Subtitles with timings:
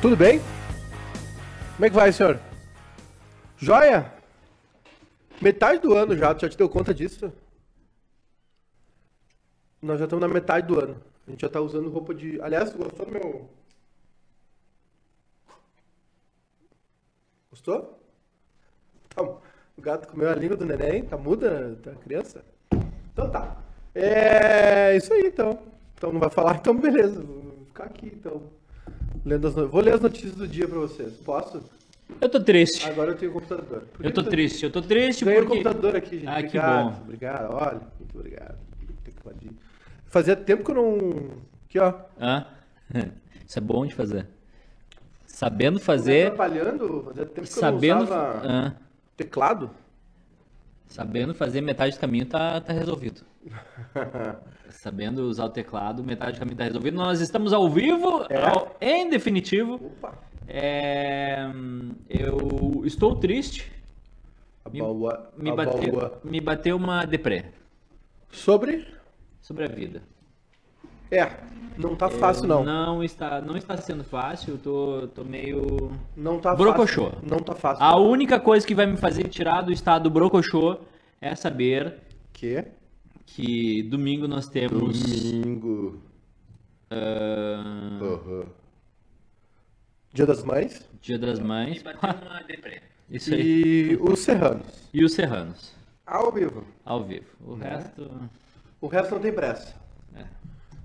[0.00, 0.40] Tudo bem?
[1.74, 2.40] Como é que vai, senhor?
[3.58, 4.10] Joia?
[5.42, 7.30] Metade do ano já, tu já te deu conta disso?
[9.82, 11.02] Nós já estamos na metade do ano.
[11.26, 12.40] A gente já tá usando roupa de.
[12.40, 13.50] Aliás, gostou do meu.
[17.50, 18.00] Gostou?
[19.10, 19.40] Tá, o
[19.82, 22.42] gato comeu a língua do neném, tá muda, tá criança?
[23.12, 23.62] Então tá.
[23.94, 25.58] É isso aí então.
[25.94, 27.20] Então não vai falar, então beleza.
[27.22, 28.59] Vou ficar aqui então.
[29.24, 29.68] Lendo as no...
[29.68, 31.12] Vou ler as notícias do dia pra vocês.
[31.24, 31.62] Posso?
[32.20, 32.88] Eu tô triste.
[32.88, 33.82] Agora eu tenho o computador.
[33.92, 35.62] Por que Eu tô que triste, eu tô triste Ganhei o porque...
[35.62, 36.28] computador aqui, gente.
[36.28, 37.02] Ah, que obrigado, bom.
[37.02, 37.80] Obrigado, olha.
[37.98, 38.58] Muito obrigado.
[40.06, 40.98] Fazia tempo que eu não.
[41.68, 41.94] Aqui, ó.
[42.20, 42.46] Hã?
[43.46, 44.26] Isso é bom de fazer.
[45.24, 47.04] Sabendo fazer, Atrapalhando.
[47.06, 48.76] Fazia tempo que sabendo, eu não usava hã?
[49.16, 49.70] teclado.
[50.88, 53.22] sabendo fazer metade do caminho tá, tá resolvido.
[54.70, 56.96] Sabendo usar o teclado, metade do caminho tá resolvido.
[56.96, 58.46] Nós estamos ao vivo, É.
[58.46, 59.74] ao- em definitivo.
[59.74, 60.14] Opa.
[60.48, 61.46] É,
[62.08, 63.70] eu estou triste.
[64.64, 65.30] A Me, baua.
[65.36, 67.46] me bateu, me bateu uma deprê
[68.30, 68.86] Sobre.
[69.40, 70.02] sobre a vida.
[71.10, 71.30] É.
[71.78, 72.62] Não tá fácil, não.
[72.62, 75.90] Não está, não está sendo fácil, eu tô, tô meio.
[76.16, 77.10] Não tá Brocochô.
[77.10, 77.28] fácil.
[77.28, 77.82] Não tá fácil.
[77.84, 80.78] A única coisa que vai me fazer tirar do estado brocochô
[81.20, 81.94] é saber
[82.32, 82.64] Que?
[83.34, 85.00] Que domingo nós temos.
[85.02, 86.00] Domingo.
[86.90, 88.44] ah, Uhum.
[90.12, 90.88] Dia das Mães.
[91.00, 91.82] Dia das Mães.
[93.10, 93.92] Isso aí.
[93.92, 94.66] E os Serranos.
[94.92, 95.72] E os Serranos,
[96.06, 96.64] Ao vivo.
[96.84, 97.26] ao vivo.
[97.44, 98.10] O resto.
[98.80, 99.74] O resto não tem pressa.
[100.16, 100.24] É.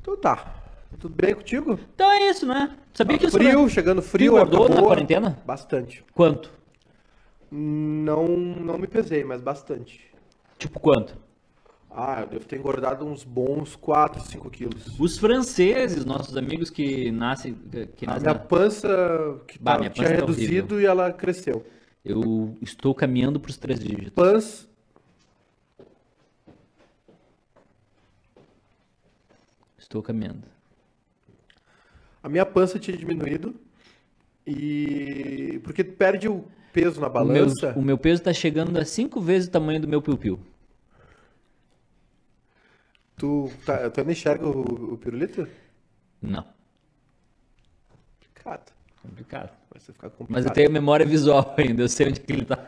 [0.01, 0.61] Então tá.
[0.99, 1.77] Tudo bem contigo?
[1.93, 2.75] Então é isso, né?
[2.93, 4.31] Sabia que isso Frio, chegando frio.
[4.33, 5.39] Engordou época na quarentena?
[5.45, 6.03] Bastante.
[6.13, 6.51] Quanto?
[7.51, 10.09] Não, não me pesei, mas bastante.
[10.57, 11.17] Tipo quanto?
[11.97, 14.99] Ah, eu devo ter engordado uns bons 4, 5 quilos.
[14.99, 17.53] Os franceses, nossos amigos que nascem.
[17.95, 18.87] Que A minha na- pança
[19.47, 21.65] que Bah, tava- minha tinha tá reduzido e ela cresceu.
[22.03, 24.11] Eu estou caminhando para os três dígitos.
[24.13, 24.67] Pans.
[29.77, 30.43] Estou caminhando.
[32.21, 33.55] A minha pança tinha diminuído.
[34.45, 35.59] E.
[35.63, 37.73] Porque perde o peso na O meu, balança.
[37.77, 40.39] o meu peso está chegando a cinco vezes o tamanho do meu piu-piu.
[43.17, 45.47] Tu, tá, tu ainda enxerga o, o pirulito?
[46.21, 46.45] Não,
[48.19, 48.71] Complicado.
[49.01, 49.49] complicado.
[49.71, 50.29] Vai ficar complicado.
[50.29, 52.67] Mas eu tenho memória visual ainda, eu sei onde que ele tá.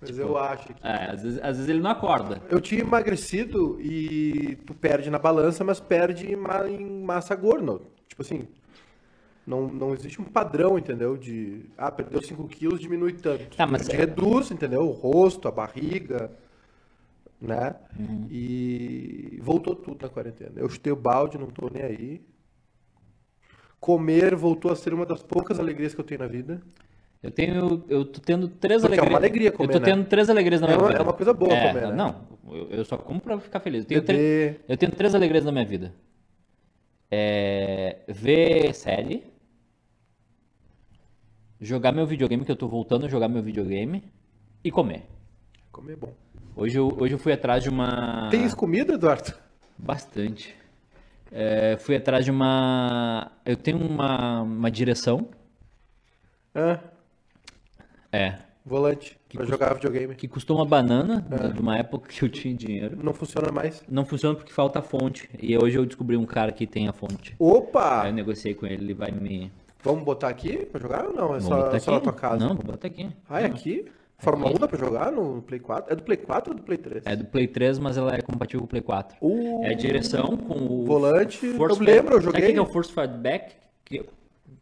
[0.00, 0.86] Mas eu acho que.
[0.86, 2.40] É, às, vezes, às vezes ele não acorda.
[2.48, 7.80] Eu tinha emagrecido e tu perde na balança, mas perde em ma- em massa gorda.
[8.08, 8.46] Tipo assim,
[9.46, 11.16] não, não existe um padrão, entendeu?
[11.16, 13.56] De, ah, perdeu 5 quilos, diminui tanto.
[13.56, 14.82] Tá, mas é- reduz, entendeu?
[14.82, 16.30] O rosto, a barriga,
[17.40, 17.74] né?
[17.98, 18.26] Uhum.
[18.30, 20.52] E voltou tudo na quarentena.
[20.56, 22.20] Eu chutei o balde, não tô nem aí.
[23.80, 26.60] Comer voltou a ser uma das poucas alegrias que eu tenho na vida.
[27.22, 29.10] Eu tenho, eu tô tendo três Porque é alegrias.
[29.12, 29.84] uma alegria comer, Eu tô né?
[29.84, 31.00] tendo três alegrias na É minha uma- vida.
[31.00, 31.94] é uma coisa boa É, comer, né?
[31.94, 33.82] Não, eu, eu só como pra ficar feliz.
[33.82, 35.92] Eu tenho, tre- eu tenho três alegrias na minha vida.
[37.10, 39.24] É, ver série.
[41.60, 44.04] Jogar meu videogame, que eu tô voltando a jogar meu videogame.
[44.62, 45.02] E comer.
[45.72, 46.12] Comer é bom.
[46.60, 48.26] Hoje eu, hoje eu fui atrás de uma.
[48.32, 49.32] Tens comida, Eduardo?
[49.78, 50.56] Bastante.
[51.30, 53.30] É, fui atrás de uma.
[53.46, 55.28] Eu tenho uma, uma direção.
[56.52, 56.80] Ah,
[58.10, 58.38] É.
[58.66, 59.16] volante.
[59.32, 60.16] pra jogar videogame.
[60.16, 61.48] Que custou uma banana, É.
[61.52, 62.98] de uma época que eu tinha dinheiro.
[63.00, 63.80] Não funciona mais.
[63.88, 65.30] Não funciona porque falta a fonte.
[65.40, 67.36] E hoje eu descobri um cara que tem a fonte.
[67.38, 68.02] Opa!
[68.02, 69.52] Aí eu negociei com ele, ele vai me.
[69.84, 71.24] Vamos botar aqui pra jogar ou não?
[71.36, 72.48] É Vamos só, botar só na tua casa?
[72.48, 73.08] Não, vou botar aqui.
[73.30, 73.86] Ah, é aqui?
[74.20, 75.92] Fórmula 1 dá pra jogar no Play 4?
[75.92, 77.06] É do Play 4 ou do Play 3?
[77.06, 79.16] É do Play 3, mas ela é compatível com o Play 4.
[79.20, 80.84] O É a direção com o.
[80.84, 81.46] volante.
[81.46, 82.56] Eu Force lembro, eu Sabe o que joguei.
[82.56, 83.54] é o Force Feedback?
[83.84, 84.04] Que,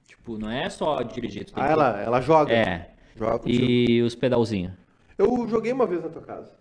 [0.06, 1.46] tipo, não é só dirigir.
[1.54, 2.52] Ah, ela, ela joga.
[2.52, 2.90] É.
[3.16, 3.64] Joga contigo.
[3.64, 4.72] E os pedalzinhos.
[5.16, 6.52] Eu joguei uma vez na tua casa.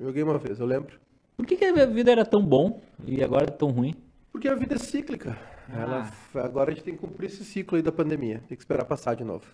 [0.00, 0.98] Joguei uma vez, eu lembro.
[1.36, 3.94] Por que, que a vida era tão bom e agora é tão ruim?
[4.32, 5.38] Porque a vida é cíclica.
[5.72, 8.42] Ela, agora a gente tem que cumprir esse ciclo aí da pandemia.
[8.48, 9.44] Tem que esperar passar de novo.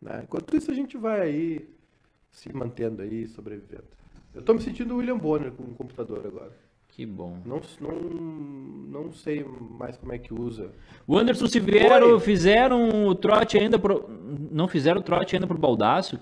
[0.00, 0.20] Né?
[0.24, 1.68] Enquanto isso, a gente vai aí
[2.30, 3.84] se mantendo aí, sobrevivendo.
[4.34, 6.52] Eu tô me sentindo o William Bonner com o computador agora.
[6.88, 7.38] Que bom.
[7.44, 8.00] Não, não,
[9.04, 10.72] não sei mais como é que usa.
[11.06, 12.20] O Anderson Severo Oi.
[12.20, 14.08] fizeram o trote ainda pro.
[14.50, 16.18] Não fizeram o trote ainda pro Baldaço?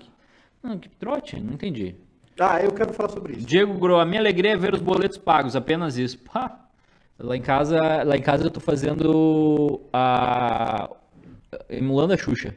[0.61, 1.39] Não, que trote?
[1.39, 1.95] Não entendi.
[2.39, 3.47] Ah, eu quero falar sobre isso.
[3.47, 6.19] Diego Gro, a minha alegria é ver os boletos pagos, apenas isso.
[6.19, 6.67] Pá.
[7.17, 10.89] Lá em casa, lá em casa eu tô fazendo a
[11.67, 12.55] emulando a Xuxa.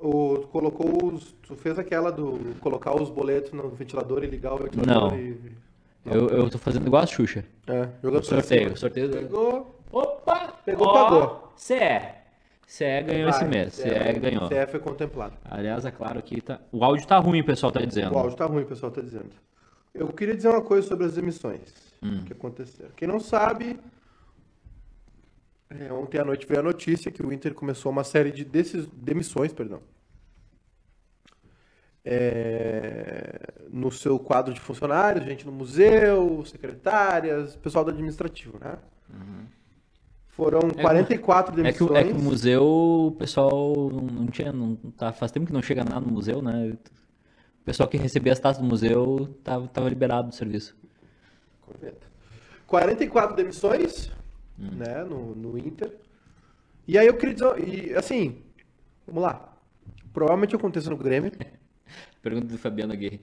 [0.00, 1.32] O, tu colocou os.
[1.46, 5.18] Tu fez aquela do colocar os boletos no ventilador e ligar o ventilador Não.
[5.18, 5.36] e.
[6.06, 7.44] Eu, eu tô fazendo igual a Xuxa.
[7.66, 9.10] É, jogando Sorteio, sorteio.
[9.10, 9.78] Pegou.
[9.92, 10.54] Opa!
[10.64, 11.52] Pegou, Ó, pagou.
[11.56, 11.74] CE.
[12.66, 13.74] CE ganhou esse Vai, mês.
[13.74, 14.48] CE CE ganhou.
[14.48, 15.34] CE foi contemplado.
[15.44, 16.58] Aliás, é claro que tá...
[16.72, 18.14] o áudio tá ruim, o pessoal tá dizendo.
[18.14, 19.28] O áudio tá ruim, o pessoal tá dizendo.
[19.92, 21.60] Eu queria dizer uma coisa sobre as demissões
[22.02, 22.22] Hum.
[22.24, 22.90] que aconteceram.
[22.96, 23.78] Quem não sabe,
[25.70, 28.86] é, ontem à noite veio a notícia que o Inter começou uma série de decis-
[28.92, 29.80] demissões, perdão.
[32.04, 33.38] É,
[33.70, 38.78] no seu quadro de funcionários, gente no museu, secretárias, pessoal do administrativo, né?
[40.28, 41.90] Foram que- 44 É que, demissões.
[42.00, 44.50] é que o museu, o pessoal não, não tinha.
[44.52, 46.72] Não, tá, faz tempo que não chega nada no museu, né?
[47.60, 50.74] O pessoal que recebia as taxas do museu tava, tava liberado do serviço.
[51.60, 52.08] Correto.
[52.66, 54.10] 44 demissões,
[54.60, 55.92] né, no, no Inter.
[56.86, 58.42] E aí eu queria dizer, e, assim,
[59.06, 59.56] vamos lá.
[60.12, 61.32] Provavelmente aconteça no Grêmio.
[62.22, 63.20] Pergunta do Fabiano Aguirre.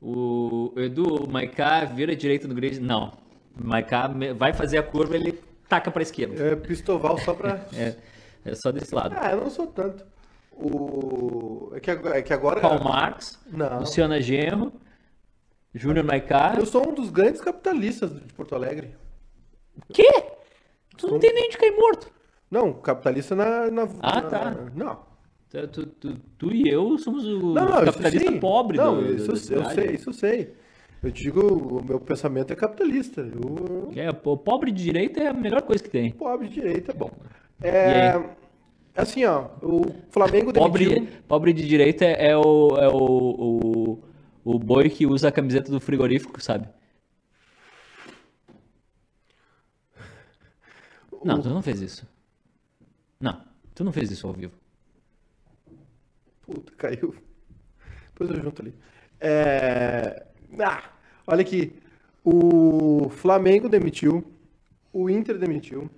[0.00, 2.80] O Edu, o Maiká vira direito no grid?
[2.80, 3.12] Não.
[3.58, 5.38] O Maiká vai fazer a curva, ele
[5.68, 6.42] taca pra esquerda.
[6.42, 7.66] É Pistoval só pra.
[7.76, 7.96] É,
[8.44, 9.14] é só desse lado.
[9.18, 10.02] Ah, eu não sou tanto.
[10.52, 11.70] O...
[11.74, 12.60] É, que agora, é que agora.
[12.60, 13.80] Paulo Marx, Não.
[13.80, 14.72] Luciana Genro,
[15.74, 16.54] Júnior Maiká.
[16.56, 18.94] Eu sou um dos grandes capitalistas de Porto Alegre.
[19.92, 20.39] Quê?
[21.00, 22.10] Tu não tem nem de cair morto.
[22.50, 23.70] Não, capitalista na.
[23.70, 24.56] na Ah, na- tá.
[24.74, 24.98] Não.
[25.50, 29.50] Tu, tu, tu- tu e eu somos o Não, não, capitalista pobre Não, do, isso
[29.50, 30.54] da eu sei, isso eu sei.
[31.02, 33.22] Eu te digo, o meu pensamento é capitalista.
[33.22, 33.90] Eu...
[33.96, 36.12] É, o pobre de direita é a melhor coisa que tem.
[36.12, 37.10] Pobre de direita é bom.
[37.64, 38.24] E É, aí?
[38.94, 41.18] assim, ó, o Flamengo Pobre, demitiu...
[41.26, 43.98] pobre de direita é, é o, é o, o,
[44.44, 46.68] o boi que usa a camiseta do frigorífico, sabe?
[51.24, 52.06] Não, tu não fez isso.
[53.20, 53.44] Não,
[53.74, 54.54] tu não fez isso ao vivo.
[56.42, 57.14] Puta, caiu.
[58.08, 58.74] Depois eu junto ali.
[59.20, 60.26] É...
[60.58, 60.90] Ah,
[61.26, 61.72] olha aqui.
[62.24, 64.24] O Flamengo demitiu.
[64.92, 65.90] O Inter demitiu.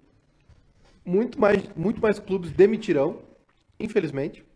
[1.04, 3.22] Muito mais, muito mais clubes demitirão,
[3.78, 4.42] infelizmente.
[4.42, 4.46] O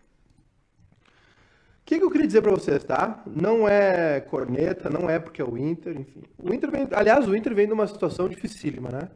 [1.87, 3.23] que, que eu queria dizer pra vocês, tá?
[3.27, 6.23] Não é corneta, não é porque é o Inter, enfim.
[6.39, 9.09] O Inter vem, aliás, o Inter vem de uma situação dificílima, né?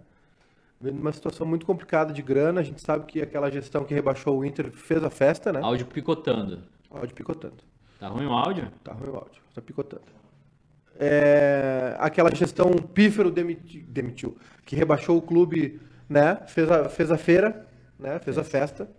[0.80, 2.60] Vem de uma situação muito complicada de grana.
[2.60, 5.60] A gente sabe que aquela gestão que rebaixou o Inter fez a festa, né?
[5.62, 6.62] Áudio picotando.
[6.90, 7.56] Áudio picotando.
[7.98, 8.70] Tá ruim o áudio?
[8.82, 10.02] Tá ruim o áudio, tá picotando.
[10.98, 16.36] É, aquela gestão pífero demiti- demitiu, que rebaixou o clube, né?
[16.46, 17.66] Fez a, fez a feira,
[17.98, 18.18] né?
[18.18, 18.90] Fez a festa.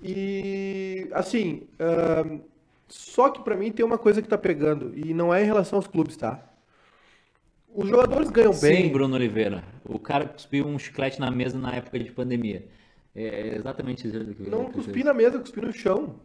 [0.00, 2.40] E, assim, ahn,
[2.88, 5.78] só que pra mim tem uma coisa que tá pegando, e não é em relação
[5.78, 6.40] aos clubes, tá?
[7.74, 8.84] Os jogadores ganham bem.
[8.84, 9.62] Sim, Bruno Oliveira.
[9.84, 12.66] O cara cuspiu um chiclete na mesa na época de pandemia.
[13.14, 16.16] É exatamente isso que Não eu- cuspi na mesa, cuspi no chão.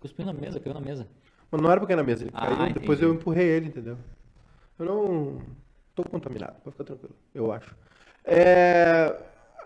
[0.00, 1.06] Cuspiu na mesa, caiu na mesa.
[1.50, 3.96] Mas não era porque era na mesa, ele Ah, caiu, depois eu empurrei ele, entendeu?
[4.78, 5.38] Eu não
[5.94, 7.74] tô contaminado, pode ficar tranquilo, eu acho.
[8.24, 9.14] É,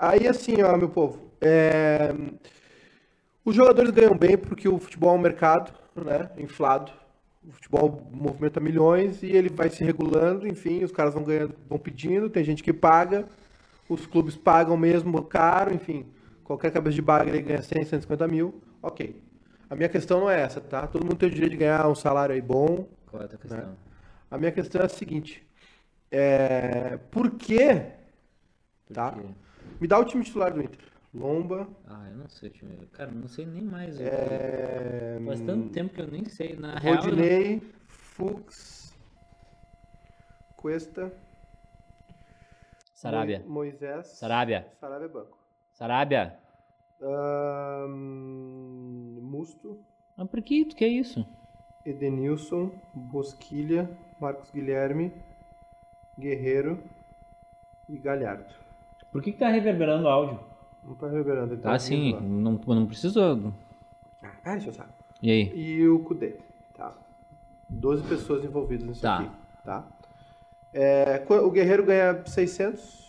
[0.01, 2.15] Aí assim, ó, meu povo, é,
[3.45, 6.93] os jogadores ganham bem porque o futebol é um mercado, né, inflado.
[7.47, 11.79] O futebol movimenta milhões e ele vai se regulando, enfim, os caras vão ganhando, vão
[11.79, 13.27] pedindo, tem gente que paga,
[13.89, 16.07] os clubes pagam mesmo caro, enfim,
[16.45, 19.23] qualquer cabeça de baga ele ganha 100, 150 mil, ok.
[19.71, 20.87] A minha questão não é essa, tá?
[20.87, 22.89] Todo mundo tem o direito de ganhar um salário aí bom.
[23.07, 23.77] Qual é a tua questão?
[24.31, 25.47] A minha questão é a seguinte:
[26.11, 26.99] é...
[27.11, 27.83] por que,
[28.93, 29.13] tá?
[29.13, 29.21] quê?
[29.81, 30.98] Me dá o time titular do Inter.
[31.15, 32.87] Lomba, Ah, eu não sei, time.
[32.93, 33.99] Cara, não sei nem mais.
[33.99, 35.19] é...
[35.25, 36.55] Faz tanto tempo que eu nem sei.
[36.55, 38.95] Na real, eu não- Rodinei, Fux,
[40.55, 41.11] Cuesta,
[42.93, 43.41] Sarabia.
[43.41, 44.71] Mo- Moisés, Sarabia.
[44.79, 45.39] Sarabia é banco.
[45.73, 46.39] Sarabia.
[47.89, 49.79] Ahn, Musto,
[50.17, 51.25] Mas por que tu quer isso?
[51.85, 53.89] Edenilson, Bosquilha,
[54.21, 55.13] Marcos Guilherme,
[56.19, 56.83] Guerreiro
[57.89, 58.53] e Galhardo.
[59.13, 60.41] Por que, que tá reverberando o áudio?
[60.87, 62.13] Não tá reverberando, ele tá Ah, sim.
[62.15, 62.21] lá.
[62.21, 63.39] Não, não precisa.
[64.23, 64.91] Ah, ah, deixa eu saber.
[65.23, 65.53] E aí?
[65.55, 66.37] E o Kudê,
[66.75, 66.93] tá?
[67.69, 69.19] 12 pessoas envolvidas nisso Tá.
[69.19, 69.31] aqui,
[69.65, 69.85] tá?
[70.73, 73.09] É, o Guerreiro ganha 600.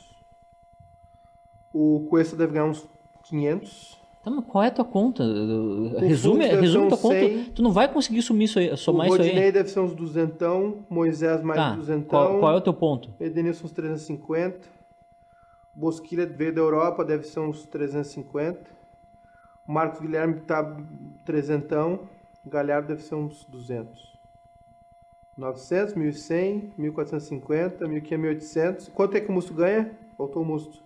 [1.73, 2.85] O Cuesta deve ganhar uns
[3.23, 3.97] 500.
[4.23, 5.23] Tá, mas qual é a tua conta?
[5.99, 7.19] Resume, deve resume ser tua uns conta.
[7.19, 7.43] 100.
[7.51, 9.51] Tu não vai conseguir sumir isso aí, somar o isso Rodinei aí.
[9.51, 10.79] deve ser uns duzentão.
[10.89, 11.75] Moisés mais Tá.
[11.75, 12.09] duzentão.
[12.09, 13.09] Qual, qual é o teu ponto?
[13.19, 14.59] Edenilson uns 350.
[15.73, 18.59] Bosquilha veio da Europa, deve ser uns 350.
[19.67, 20.75] O Marcos Guilherme tá
[21.25, 22.07] trezentão.
[22.45, 24.17] Galhardo deve ser uns 200.
[25.37, 28.89] 900, 1100, 1450, 1500, 1800.
[28.89, 29.91] Quanto é que o Musto ganha?
[30.17, 30.81] Faltou o Musto.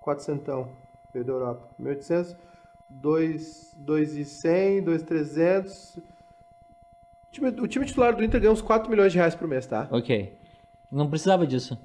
[0.00, 0.66] 400.
[1.12, 1.68] Veio da Europa.
[1.78, 2.36] 1800,
[2.88, 5.96] 2, 2,100, 2,300.
[5.96, 6.02] O
[7.30, 9.86] time, o time titular do Inter ganha uns 4 milhões de reais por mês, tá?
[9.90, 10.34] Ok.
[10.90, 11.78] Não precisava disso.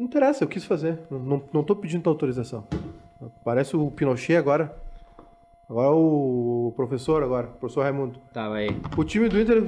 [0.00, 0.98] Não interessa, eu quis fazer.
[1.10, 2.66] Não, não, tô pedindo tua autorização.
[3.44, 4.74] Parece o Pinochet agora.
[5.68, 8.18] Agora o professor, agora, o professor Raimundo.
[8.32, 8.68] Tá, vai.
[8.96, 9.62] O time do Inter,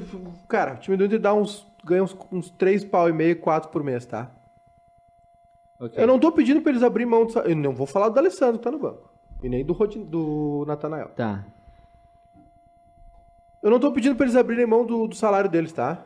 [0.49, 3.69] cara, o time do Inter dá uns, ganha uns, uns 3 pau e meio, 4
[3.71, 4.31] por mês, tá?
[5.79, 6.03] Ok.
[6.03, 8.57] Eu não tô pedindo pra eles abrir mão do Eu não vou falar do Alessandro
[8.57, 9.13] que tá no banco.
[9.43, 11.11] E nem do, Rodin- do Natanael.
[11.11, 11.45] Tá.
[13.63, 16.03] Eu não tô pedindo pra eles abrirem mão do, do salário deles, tá?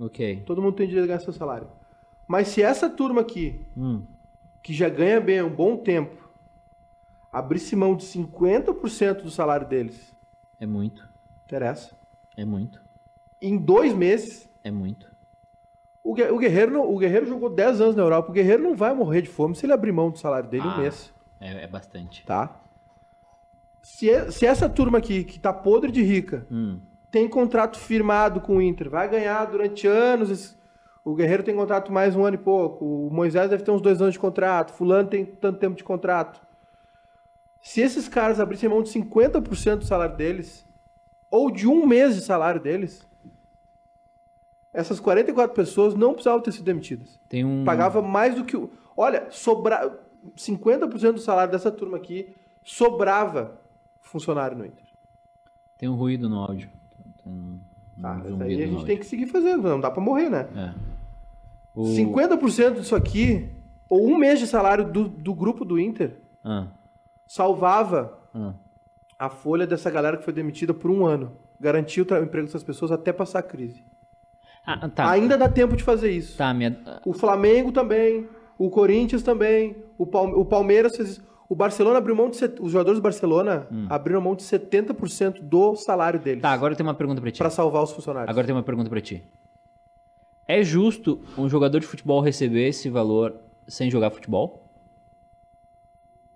[0.00, 0.42] Ok.
[0.44, 1.68] Todo mundo tem direito a ganhar seu salário.
[2.30, 4.04] Mas se essa turma aqui, Hum.
[4.62, 6.30] que já ganha bem há um bom tempo,
[7.32, 10.14] abrisse mão de 50% do salário deles,
[10.60, 11.02] É muito.
[11.44, 11.92] interessa.
[12.36, 12.80] É muito.
[13.42, 15.10] Em dois meses, É muito.
[16.04, 18.30] o, o Guerreiro não- o Guerreiro jogou 10 anos na Europa.
[18.30, 20.74] O Guerreiro não vai morrer de fome se ele abrir mão do salário dele Ah.
[20.76, 22.24] um mês, É, é bastante.
[22.24, 22.60] tá?
[23.82, 26.78] Se, se essa turma aqui, que tá podre de rica, Hum.
[27.10, 30.56] tem contrato firmado com o Inter, vai ganhar durante anos.
[31.04, 32.84] O Guerreiro tem contrato mais um ano e pouco.
[32.84, 34.72] O Moisés deve ter uns dois anos de contrato.
[34.72, 36.40] Fulano tem tanto tempo de contrato.
[37.62, 40.66] Se esses caras abrissem mão de 50% do salário deles,
[41.30, 43.06] ou de um mês de salário deles,
[44.72, 47.18] essas 44 pessoas não precisavam ter sido demitidas.
[47.28, 47.64] Tem um.
[47.64, 48.70] Pagava mais do que o.
[48.96, 49.98] Olha, sobra...
[50.36, 53.58] 50% do salário dessa turma aqui sobrava
[54.00, 54.84] funcionário no Inter.
[55.78, 56.68] Tem um ruído no áudio.
[57.24, 57.58] Tem um,
[58.00, 58.86] Tá, um aí a gente áudio.
[58.86, 60.48] tem que seguir fazendo, não dá pra morrer, né?
[60.54, 60.89] É.
[61.80, 61.94] O...
[61.94, 63.48] 50% disso aqui,
[63.88, 66.68] ou um mês de salário do, do grupo do Inter, Ah,
[67.26, 68.54] salvava ah.
[69.18, 71.32] a folha dessa galera que foi demitida por um ano.
[71.60, 73.84] Garantia o emprego dessas pessoas até passar a crise.
[74.66, 75.10] Ah, tá.
[75.10, 76.36] Ainda dá tempo de fazer isso.
[76.36, 76.78] Tá, minha.
[77.04, 81.30] O Flamengo também, o Corinthians também, o, Palme- o Palmeiras fez isso.
[81.48, 82.36] O Barcelona abriu mão de.
[82.36, 86.42] set- Os jogadores do Barcelona abriram mão de 70% do salário deles Hum.
[86.42, 87.38] Tá, agora eu tenho uma pergunta pra ti.
[87.38, 88.30] pra salvar os funcionários.
[88.30, 89.22] Agora eu tenho uma pergunta pra ti.
[90.50, 93.34] É justo um jogador de futebol receber esse valor
[93.68, 94.64] sem jogar futebol?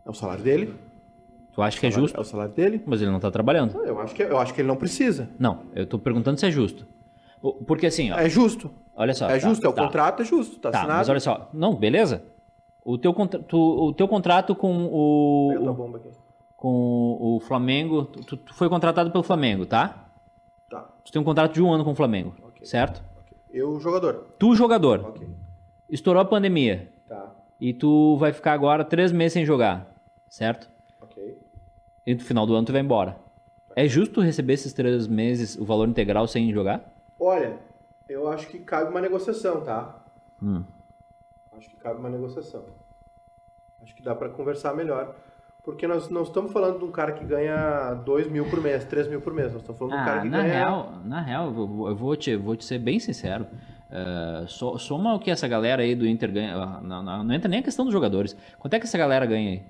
[0.06, 0.75] É o salário dele?
[1.52, 2.16] Tu acha que é justo?
[2.16, 2.83] É o salário dele?
[2.87, 3.76] Mas ele não tá trabalhando.
[3.85, 5.28] Eu acho que, eu acho que ele não precisa.
[5.38, 6.87] Não, eu tô perguntando se é justo.
[7.66, 8.71] Porque assim, ó, É justo.
[8.97, 9.26] olha só.
[9.28, 10.59] É tá, justo, é o tá, contrato, é justo.
[10.59, 10.99] Tá, Tá, assinado.
[10.99, 11.49] mas olha só.
[11.52, 12.23] Não, beleza.
[12.85, 16.11] O teu, contra- tu- o teu contrato com o, bomba aqui.
[16.56, 16.68] com
[17.21, 20.06] o Flamengo, tu, tu- foi contratado pelo Flamengo, tá?
[20.71, 20.88] Tá.
[21.04, 22.64] Tu tem um contrato de um ano com o Flamengo, Ok.
[22.66, 23.02] certo?
[23.54, 24.26] Eu, jogador.
[24.37, 25.28] Tu, jogador, Ok.
[25.88, 27.32] estourou a pandemia Tá.
[27.61, 29.94] e tu vai ficar agora três meses sem jogar,
[30.28, 30.68] certo?
[31.00, 31.38] Ok.
[32.04, 33.16] E no final do ano tu vai embora.
[33.76, 36.92] É justo receber esses três meses o valor integral sem jogar?
[37.18, 37.56] Olha,
[38.08, 40.02] eu acho que cabe uma negociação, tá?
[40.42, 40.64] Hum.
[41.56, 42.64] Acho que cabe uma negociação.
[43.80, 45.14] Acho que dá pra conversar melhor.
[45.64, 49.09] Porque nós não estamos falando de um cara que ganha 2 mil por mês, 3
[49.09, 49.50] mil por mês.
[49.52, 50.52] Nós estamos falando de um cara Ah, que na ganha.
[50.52, 53.47] real, na real, eu vou, te, vou te ser bem sincero.
[53.90, 56.54] Eh, so- soma o que essa galera aí do Inter ganha.
[56.56, 58.37] ah, Não, não, não entra nem a questão dos jogadores.
[58.59, 59.62] Quanto é que essa galera ganha aí?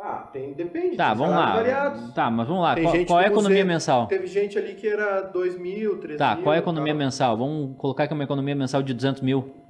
[0.00, 0.96] Ah, tem, depende.
[0.96, 1.54] Tá, tem vamos lá.
[1.54, 2.12] variados.
[2.12, 2.74] Tá, mas vamos lá.
[2.74, 4.06] Tem Qual, qual é a economia museu- mensal?
[4.06, 6.44] Teve gente ali que era 2 mil, 3 Tá, mil.
[6.44, 6.98] qual é a economia tal.
[6.98, 7.36] mensal?
[7.36, 9.61] Vamos colocar que é uma economia mensal de 200 mil.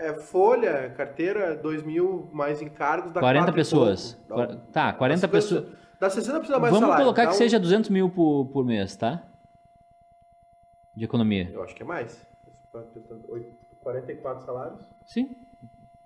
[0.00, 4.14] É folha, carteira, 2 mil mais encargos, dá 40 quatro e pessoas.
[4.28, 5.78] Qua- Tá, 40 Dá 50 pessoas.
[6.00, 7.04] Dá 60% mais Vamos salário.
[7.04, 9.24] colocar dá que um- seja 200 mil por, por mês, tá?
[10.94, 11.50] De economia.
[11.52, 12.24] Eu acho que é mais.
[13.82, 14.80] 44 salários.
[15.06, 15.30] Sim.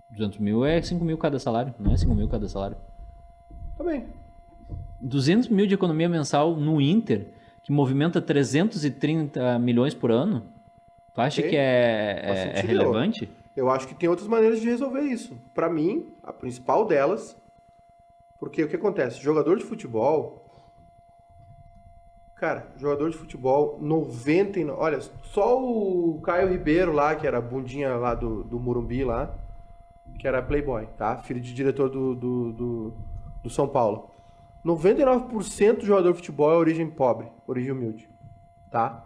[0.09, 2.77] 200 mil é 5 mil cada salário, não é 5 mil cada salário.
[3.77, 4.07] Tá bem.
[5.01, 7.27] 200 mil de economia mensal no Inter,
[7.63, 10.43] que movimenta 330 milhões por ano,
[11.13, 11.49] tu acha Ok.
[11.49, 13.29] que é, é- é relevante?
[13.55, 15.37] Eu acho que tem outras maneiras de resolver isso.
[15.53, 17.37] Pra mim, a principal delas,
[18.39, 19.21] porque o que acontece?
[19.21, 20.43] Jogador de futebol,
[22.35, 28.13] cara, jogador de futebol, 99, olha, só o Caio Ribeiro lá, que era bundinha lá
[28.13, 29.33] do, do Murumbi lá,
[30.19, 31.17] que era playboy, tá?
[31.19, 32.93] Filho de diretor do, do, do,
[33.43, 34.11] do São Paulo.
[34.65, 38.09] 99% do jogador de futebol é origem pobre, origem humilde,
[38.71, 39.05] tá?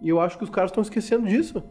[0.00, 1.62] E eu acho que os caras estão esquecendo disso.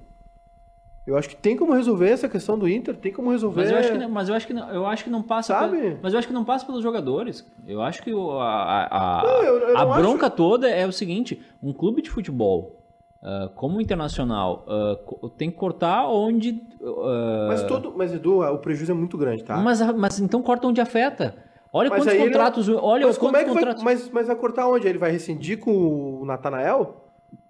[1.06, 3.62] Eu acho que tem como resolver essa questão do Inter, tem como resolver.
[3.62, 5.54] Mas eu acho que não, mas eu acho que não, eu acho que não passa
[5.54, 5.78] Sabe?
[5.80, 7.46] pelo- mas eu acho que não passa pelos jogadores.
[7.68, 8.88] Eu acho que a,
[9.20, 12.80] a, Não, eu- eu a bronca toda é o seguinte, um clube de futebol
[13.22, 14.66] ah, como o internacional
[15.06, 19.44] co- tem que cortar onde ah, Mas todo, mas Edu, o prejuízo é muito grande,
[19.44, 19.58] tá?
[19.58, 21.36] mas, mas então corta onde afeta.
[21.76, 23.84] Olha Mas quantos aí ele- contratos, olha mas como é que vai, contratos.
[23.84, 24.88] mas, mas vai cortar onde?
[24.88, 27.08] Ele vai rescindir com o Natanael?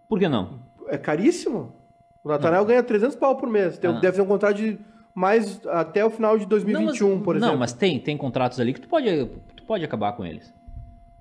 [0.07, 0.59] Por que não?
[0.87, 1.73] É caríssimo.
[2.23, 3.77] O Natanael ganha 300 pau por mês.
[3.77, 3.99] Tem- Ah.
[3.99, 4.79] Deve ter um contrato de
[5.13, 7.51] mais até o final de 2021, não, mas, por exemplo.
[7.53, 9.25] Não, mas tem, tem contratos ali que tu pode,
[9.55, 10.53] tu pode acabar com eles.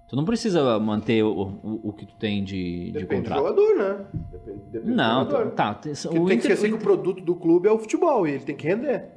[0.08, 1.30] Tu não precisa manter o,
[1.62, 3.38] o, o que tu tem de, de Depende do contrato.
[3.38, 4.04] jogador, né?
[4.30, 5.50] Depende, depende Não, do jogador.
[5.52, 5.74] tá.
[5.74, 8.26] tem- Porque o tem que Inter- esquecer que o produto do clube é o futebol
[8.26, 9.08] e ele tem que render.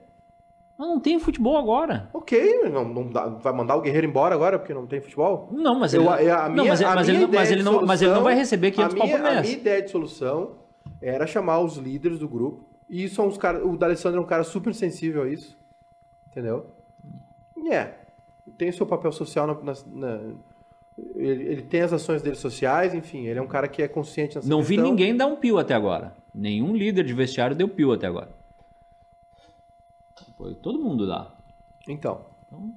[0.78, 2.10] Mas não tem futebol agora.
[2.14, 5.50] Ok, não, não dá- vai mandar o Guerreiro embora agora porque não tem futebol?
[5.52, 9.42] Não, mas ele, a não, a vai receber 500 a pau por A mês.
[9.42, 10.65] minha ideia de solução
[11.02, 12.66] era chamar os líderes do grupo.
[12.90, 13.64] E são os caras.
[13.64, 15.58] O D'Alessandro é um cara super sensível a isso.
[16.28, 16.68] Entendeu?
[17.58, 18.00] E é.
[18.58, 19.54] Tem seu papel social na.
[19.56, 20.34] na- na-
[21.16, 24.36] ele, ele tem as ações dele sociais, enfim, ele é um cara que é consciente
[24.38, 24.90] nessa Não vi questão.
[24.92, 26.16] ninguém dar um pio até agora.
[26.34, 28.30] Nenhum líder de vestiário deu pio até agora.
[30.38, 31.34] Pô, todo mundo dá.
[31.88, 32.26] Então.
[32.48, 32.74] Então,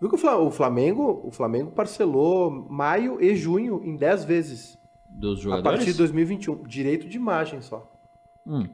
[0.00, 4.78] Viu que o Flamengo, o Flamengo parcelou maio e junho em 10 vezes.
[5.10, 5.78] Dos A jogadores.
[5.80, 6.62] partir de 2021.
[6.64, 7.90] Direito de imagem só.
[8.46, 8.66] Hum,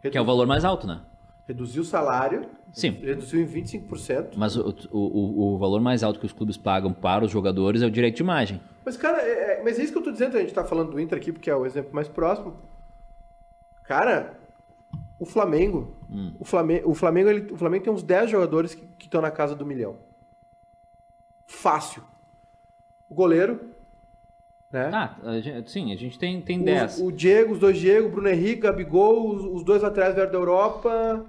[0.00, 1.00] que é o valor mais alto, né?
[1.46, 2.48] Reduziu o salário.
[2.72, 2.90] Sim.
[2.90, 4.30] Reduziu em 25%.
[4.36, 7.82] Mas o, o, o- o valor mais alto que os clubes pagam para os jogadores
[7.82, 8.60] é o direito de imagem.
[8.84, 10.36] Mas, cara, é, é- mas é isso que eu tô dizendo.
[10.36, 12.56] A gente tá falando do Inter aqui, porque é o exemplo mais próximo.
[13.84, 14.36] Cara,
[15.20, 15.96] o Flamengo.
[16.10, 16.34] Hum.
[16.40, 19.54] O Flamengo, o Flamengo, ele- o Flamengo tem uns 10 jogadores que estão na casa
[19.54, 19.96] do milhão.
[21.46, 22.02] Fácil.
[23.08, 23.60] O goleiro.
[24.76, 24.90] Né?
[24.92, 27.00] Ah, a gente- sim, a gente tem, tem Os- 10.
[27.00, 31.24] o Diego, os dois Diego, Bruno Henrique, Gabigol, os, os dois laterais vieram da Europa,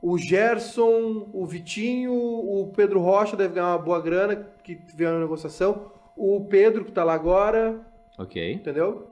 [0.00, 5.20] o Gerson, o Vitinho, o Pedro Rocha deve ganhar uma boa grana, que veio na
[5.20, 7.80] negociação, o Pedro, que tá lá agora,
[8.18, 8.52] Ok.
[8.52, 9.08] entendeu?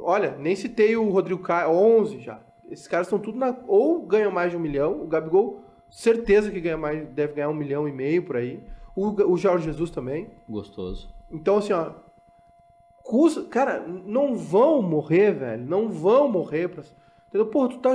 [0.00, 2.40] Olha, nem citei o Rodrigo Caio, 11 já.
[2.70, 3.54] Esses caras estão tudo na...
[3.66, 7.54] Ou ganham mais de um milhão, o Gabigol, certeza que ganha mais, deve ganhar um
[7.54, 8.60] milhão e meio por aí.
[8.96, 10.28] O, o Jorge Jesus também.
[10.48, 11.12] Gostoso.
[11.30, 11.90] Então, assim, ó.
[13.04, 15.62] Custa, cara, não vão morrer, velho.
[15.66, 16.68] Não vão morrer.
[16.68, 16.82] Pra,
[17.28, 17.46] entendeu?
[17.50, 17.90] Pô, tu tá.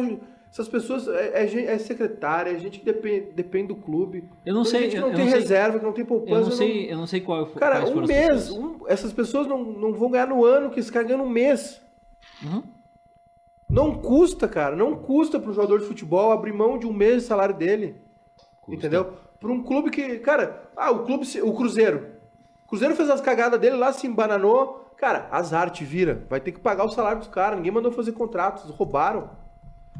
[0.51, 1.07] Essas pessoas.
[1.07, 4.29] É, é, é secretária, é gente que depende, depende do clube.
[4.45, 4.83] Eu não sei.
[4.83, 6.35] gente que Eu, não eu tem não sei, reserva, que não tem poupança.
[6.35, 7.59] eu não sei, eu não sei qual foi.
[7.59, 8.51] Cara, quais um mês.
[8.51, 11.81] um- essas pessoas não, não vão ganhar no ano, que esses caras ganham no mês.
[12.43, 12.61] Uhum.
[13.67, 14.75] Não custa, cara.
[14.75, 17.95] Não custa pro jogador de futebol abrir mão de um mês de salário dele.
[18.61, 18.75] Custa.
[18.75, 19.13] Entendeu?
[19.39, 22.07] Para um clube que, cara, ah, o clube, o Cruzeiro.
[22.65, 24.85] O Cruzeiro fez as cagadas dele lá, se embananou.
[24.99, 26.23] Cara, azar te vira.
[26.29, 27.57] Vai ter que pagar o salário dos caras.
[27.57, 29.29] Ninguém mandou fazer contratos, roubaram.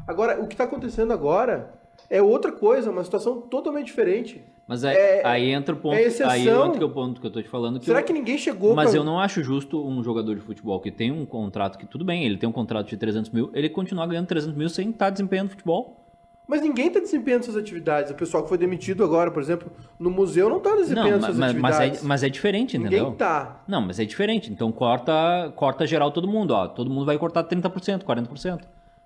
[0.06, 1.72] Agora, o que tá acontecendo agora
[2.08, 4.44] é outra coisa, uma situação totalmente diferente.
[4.66, 5.94] Mas aí, É- aí entra o ponto.
[5.96, 6.30] é exceção.
[6.30, 7.80] aí entra o ponto que eu tô te falando.
[7.80, 10.40] Que Será eu- que ninguém chegou Mas pra- eu não acho justo um jogador de
[10.42, 13.50] futebol que tem um contrato que, tudo bem, ele tem um contrato de 300 mil,
[13.52, 15.99] ele continuar ganhando 300 mil sem estar desempenhando futebol.
[16.46, 18.10] Mas ninguém tá desempenhando suas atividades.
[18.10, 21.24] O pessoal que foi demitido agora, por exemplo, no museu não tá Não, desempenhando mas,
[21.26, 22.02] suas mas, mas atividades.
[22.04, 22.98] é, mas é diferente, entendeu?
[23.04, 23.62] Ninguém tá.
[23.68, 24.52] Não, mas é diferente.
[24.52, 26.66] Então corta, corta geral todo mundo, ó.
[26.66, 28.62] Todo mundo vai cortar 30%, 40%.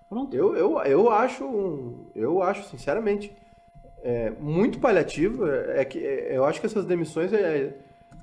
[0.09, 0.35] Pronto.
[0.35, 3.31] Eu, eu, eu acho, um- eu acho sinceramente,
[4.03, 5.47] é, muito paliativo.
[5.47, 7.75] É, é que é, eu acho que essas demissões é,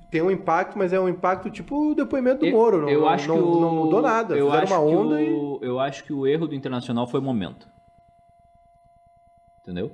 [0.10, 2.82] tem um impacto, mas é um impacto tipo o depoimento do Eu- Moro.
[2.82, 4.36] Não, eu não, acho não, que o, não mudou nada.
[4.36, 7.06] Eu Fizeram acho, uma que onda e o, eu acho que o erro do Internacional
[7.06, 7.68] foi o momento.
[9.62, 9.92] Entendeu?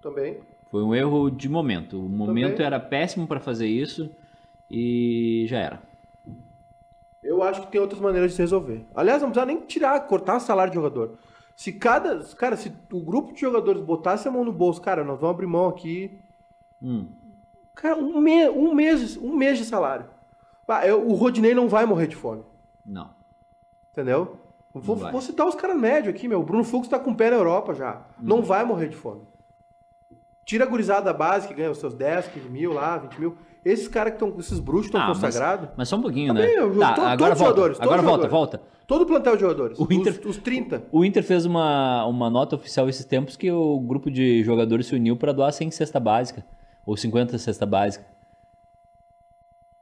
[0.00, 0.40] também.
[0.70, 1.98] Foi um erro de momento.
[1.98, 2.66] O momento Também.
[2.66, 4.10] era péssimo para fazer isso
[4.70, 5.82] e já era.
[7.22, 8.86] Eu acho que tem outras maneiras de se resolver.
[8.94, 11.18] Aliás, não precisa nem tirar, cortar salário de jogador.
[11.56, 15.18] Se cada, cara, se o grupo de jogadores botasse a mão no bolso, cara, nós
[15.18, 16.20] vamos abrir mão aqui
[16.82, 17.08] Hum.
[17.74, 20.06] Cara, um, me, um, mês, um mês de salário.
[20.68, 22.44] Ah, o Rodinei não vai morrer de fome.
[22.84, 23.14] Não.
[23.92, 24.38] Entendeu?
[24.80, 26.40] Vou, vou citar os caras médios aqui, meu.
[26.40, 28.02] O Bruno Fux tá com o pé na Europa já.
[28.20, 29.22] Não vai morrer de fome.
[30.44, 33.36] Tira a gurizada da base, que ganha os seus 10, 15 mil lá, 20 mil.
[33.64, 35.68] Esses caras que estão, esses bruxos estão Ah, mas- consagrados.
[35.76, 36.62] Mas só um pouquinho, Também, né?
[36.62, 37.38] eu- Tá, to- agora todos os volta.
[37.38, 38.62] jogadores, agora volta, volta.
[38.86, 39.78] Todo o plantel de jogadores.
[39.80, 40.84] O Inter- Os, os 30.
[40.92, 44.94] O Inter fez uma, uma nota oficial esses tempos que o grupo de jogadores se
[44.94, 46.44] uniu para doar 100 cesta básica.
[46.86, 48.06] Ou 50 cesta básica.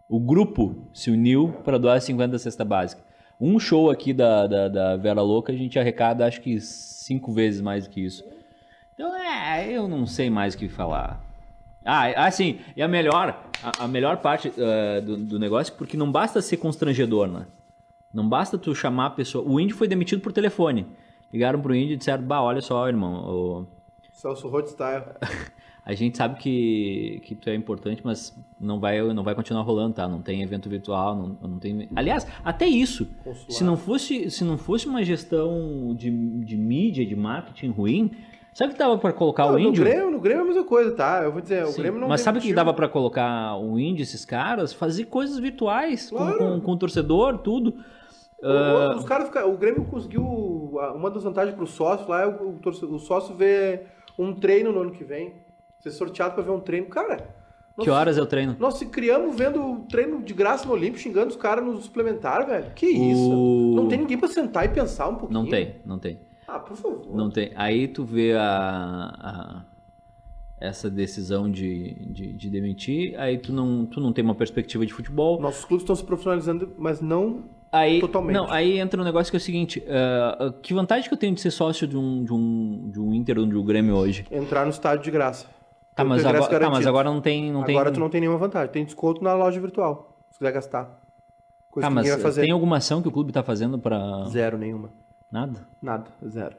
[0.09, 3.03] O grupo se uniu para doar 50 cesta básica.
[3.41, 7.61] Um show aqui da, da, da Vera Louca a gente arrecada acho que cinco vezes
[7.61, 8.25] mais do que isso.
[8.95, 11.21] Então é, eu não sei mais o que falar.
[11.85, 16.11] Ah, assim, e a melhor, a, a melhor parte eh, do, do negócio, porque não
[16.11, 17.47] basta ser constrangedor, né?
[18.13, 19.47] Não basta tu chamar a pessoa.
[19.47, 20.87] O índio foi demitido por telefone.
[21.33, 23.67] Ligaram pro índio e disseram: Bah, olha só, irmão, o-
[24.13, 25.05] Celso Rothstyle.
[25.87, 29.95] a gente sabe que, que tu é importante, mas não vai, não vai continuar rolando,
[29.95, 30.09] tá?
[30.09, 31.89] Não tem evento virtual, não, não tem.
[31.95, 33.07] Aliás, até isso.
[33.23, 33.53] Consulado.
[33.53, 36.11] Se não fosse, se não fosse uma gestão de,
[36.45, 38.11] de mídia, de marketing ruim,
[38.55, 39.85] sabe que dava pra colocar Não, o no, índio?
[39.85, 41.23] Grêmio, no Grêmio é a mesma coisa, tá?
[41.23, 43.79] Eu vou dizer, o Sim, Grêmio não Mas sabe o que dava pra colocar o
[43.79, 44.73] índio, esses caras?
[44.73, 46.39] Fazer coisas virtuais com- Claro.
[46.39, 47.75] com, com o torcedor, tudo.
[48.43, 50.23] O- Ah, Os caras o Grêmio conseguiu.
[50.95, 53.87] Uma das vantagens pro sócio lá é o, o, o sócio ver
[54.19, 55.44] um treino no ano que vem.
[55.85, 56.87] Ser sorteado pra ver um treino.
[56.87, 57.29] Cara,
[57.77, 58.57] nós, que horas é o treino?
[58.59, 62.73] nós se criamos vendo treino de graça no Olímpico, xingando os caras no suplementar, velho.
[62.75, 63.31] Que isso?
[63.31, 65.43] O- Não tem ninguém pra sentar e pensar um pouquinho.
[65.43, 66.19] Não tem, não tem.
[66.49, 67.15] Ah, por favor.
[67.15, 67.53] Não tem.
[67.55, 69.63] Aí tu vê a, a-
[70.59, 74.95] essa decisão de, de, de demitir, aí tu não, tu não tem uma perspectiva de
[74.95, 75.39] futebol.
[75.39, 78.37] Nossos clubes estão se profissionalizando, mas não Aí, Totalmente.
[78.37, 81.35] Não, aí entra um negócio que é o seguinte: uh, que vantagem que eu tenho
[81.35, 84.25] de ser sócio de um, de um, de um Inter ou de um Grêmio hoje?
[84.31, 85.47] entrar no estádio de graça.
[85.95, 87.53] Tá, mas agora, tá, mas agora não tem.
[87.53, 87.95] Não Agora tem...
[87.95, 88.73] tu não tem nenhuma vantagem.
[88.73, 91.01] Tem desconto na loja virtual, se quiser gastar.
[91.71, 92.43] Coisa Tá, mas vai fazer.
[92.43, 94.25] tem alguma ação que o clube tá fazendo pra.
[94.29, 94.91] Zero nenhuma.
[95.31, 95.67] Nada?
[95.81, 96.57] Nada, zero.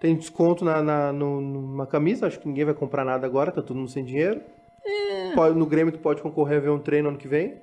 [0.00, 3.60] Tem desconto na, na, no- numa camisa, acho que ninguém vai comprar nada agora, tá
[3.62, 4.40] todo mundo sem dinheiro.
[5.34, 7.60] Pode- no Grêmio tu pode concorrer a ver um treino ano que vem.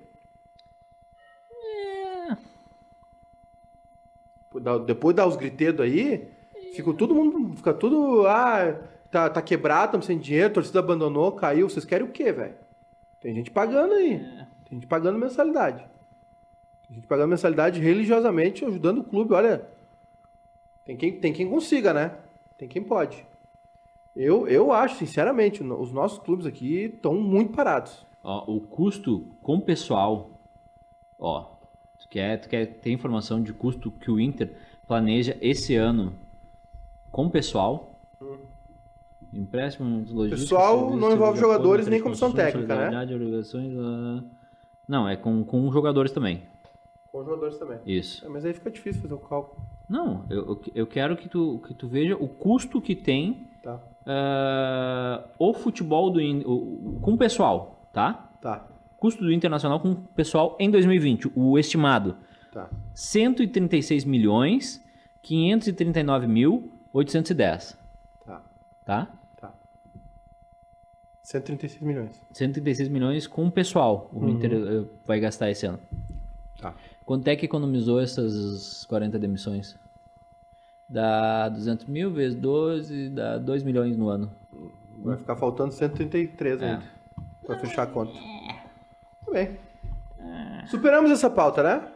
[4.61, 6.29] Dá- Depois dá os gritedos aí,
[6.73, 8.75] fica todo mundo, fica tudo, ah,
[9.11, 12.55] tá, tá quebrado, estamos sem dinheiro, a torcida abandonou, caiu, vocês querem o quê, velho?
[13.19, 14.19] Tem gente pagando aí,
[14.65, 15.85] tem gente pagando mensalidade.
[16.87, 19.67] Tem gente pagando mensalidade religiosamente, ajudando o clube, olha,
[20.85, 22.15] tem quem, tem quem consiga, né?
[22.57, 23.25] Tem quem pode.
[24.15, 28.05] Eu, eu acho, sinceramente, os nossos clubes aqui estão muito parados.
[28.23, 30.31] Ó, o custo com pessoal.
[31.19, 31.43] Ó,
[31.99, 34.55] tu quer, tu quer ter informação de custo que o Inter
[34.87, 36.13] planeja esse ano
[37.11, 37.86] com pessoal?
[39.37, 40.29] Empréstimo, logística.
[40.41, 42.89] Pessoal não envolve de jogadores nem comissão técnica, né?
[43.15, 44.23] obrigações, ah,
[44.87, 46.41] Não, é com, com jogadores também.
[47.11, 47.79] Com jogadores também.
[47.85, 48.25] Isso.
[48.25, 49.61] É, mas aí fica difícil fazer o cálculo.
[49.87, 55.23] Não, eu, eu- quero que tu, que tu veja o custo que tem Tá, ah,
[55.37, 58.29] o futebol do o- com o pessoal, tá?
[58.41, 62.15] tá, Custo do Internacional com o pessoal em 2020, o estimado
[62.51, 62.69] tá.
[62.95, 64.83] 136 milhões
[65.21, 67.77] 539 mil 810,
[68.25, 68.41] Tá,
[68.85, 69.16] tá?
[71.27, 71.39] Tá.
[71.39, 72.21] 136 milhões.
[72.31, 75.79] 136 milhões com o pessoal, o Inter eh, vai gastar esse ano.
[76.59, 76.73] Tá.
[77.05, 79.77] Quanto é que economizou essas 40 demissões?
[80.89, 84.31] Dá 200 mil vezes 12, dá 2 milhões no ano.
[85.03, 86.65] Vai ficar faltando 133 É.
[86.65, 86.83] ainda.
[87.45, 88.13] Pra fechar a conta.
[88.13, 89.57] Tudo bem.
[90.67, 91.87] Superamos essa pauta, né?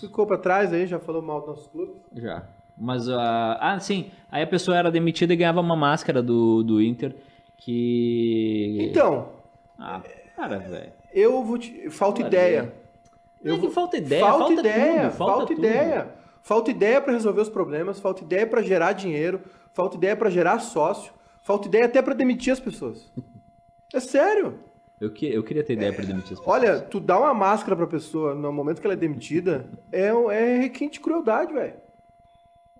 [0.00, 1.96] Ficou pra trás aí, já falou mal dos nossos clubes.
[2.16, 2.44] Já.
[2.76, 4.10] Mas, ah, ah, sim.
[4.30, 7.14] Aí a pessoa era demitida e ganhava uma máscara do, do Inter
[7.60, 8.78] que.
[8.80, 9.28] Então,
[9.78, 10.00] Ah,
[10.36, 10.92] para, velho.
[11.12, 11.88] eu vou te.
[11.90, 12.72] Falta ideia.
[13.44, 15.58] É que falta ideia, falta, falta, ideia, tudo, falta, tudo.
[15.58, 16.14] ideia.
[16.42, 19.40] Falta ideia pra resolver os problemas, falta ideia pra gerar dinheiro,
[19.72, 23.10] falta ideia pra gerar sócio, falta ideia até pra demitir as pessoas.
[23.94, 24.58] É sério.
[25.00, 26.48] Eu, que, eu queria ter ideia pra demitir as pessoas.
[26.48, 30.58] Olha, tu dá uma máscara pra pessoa no momento que ela é demitida, é, é
[30.58, 31.74] requinte de crueldade, velho.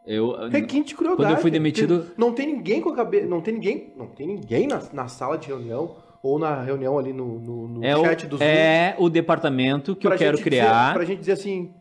[0.06, 1.28] Eu, Requinte de crueldade.
[1.28, 3.26] Quando eu fui demitido- Tem- Não tem ninguém com a cabeça.
[3.26, 3.92] Não tem ninguém.
[3.96, 7.84] Não tem ninguém na, na sala de reunião ou na reunião ali no, no, no
[7.84, 8.44] é, chat do Zoom.
[8.44, 10.82] é o departamento que eu quero criar.
[10.82, 11.74] Dizer, pra gente dizer assim.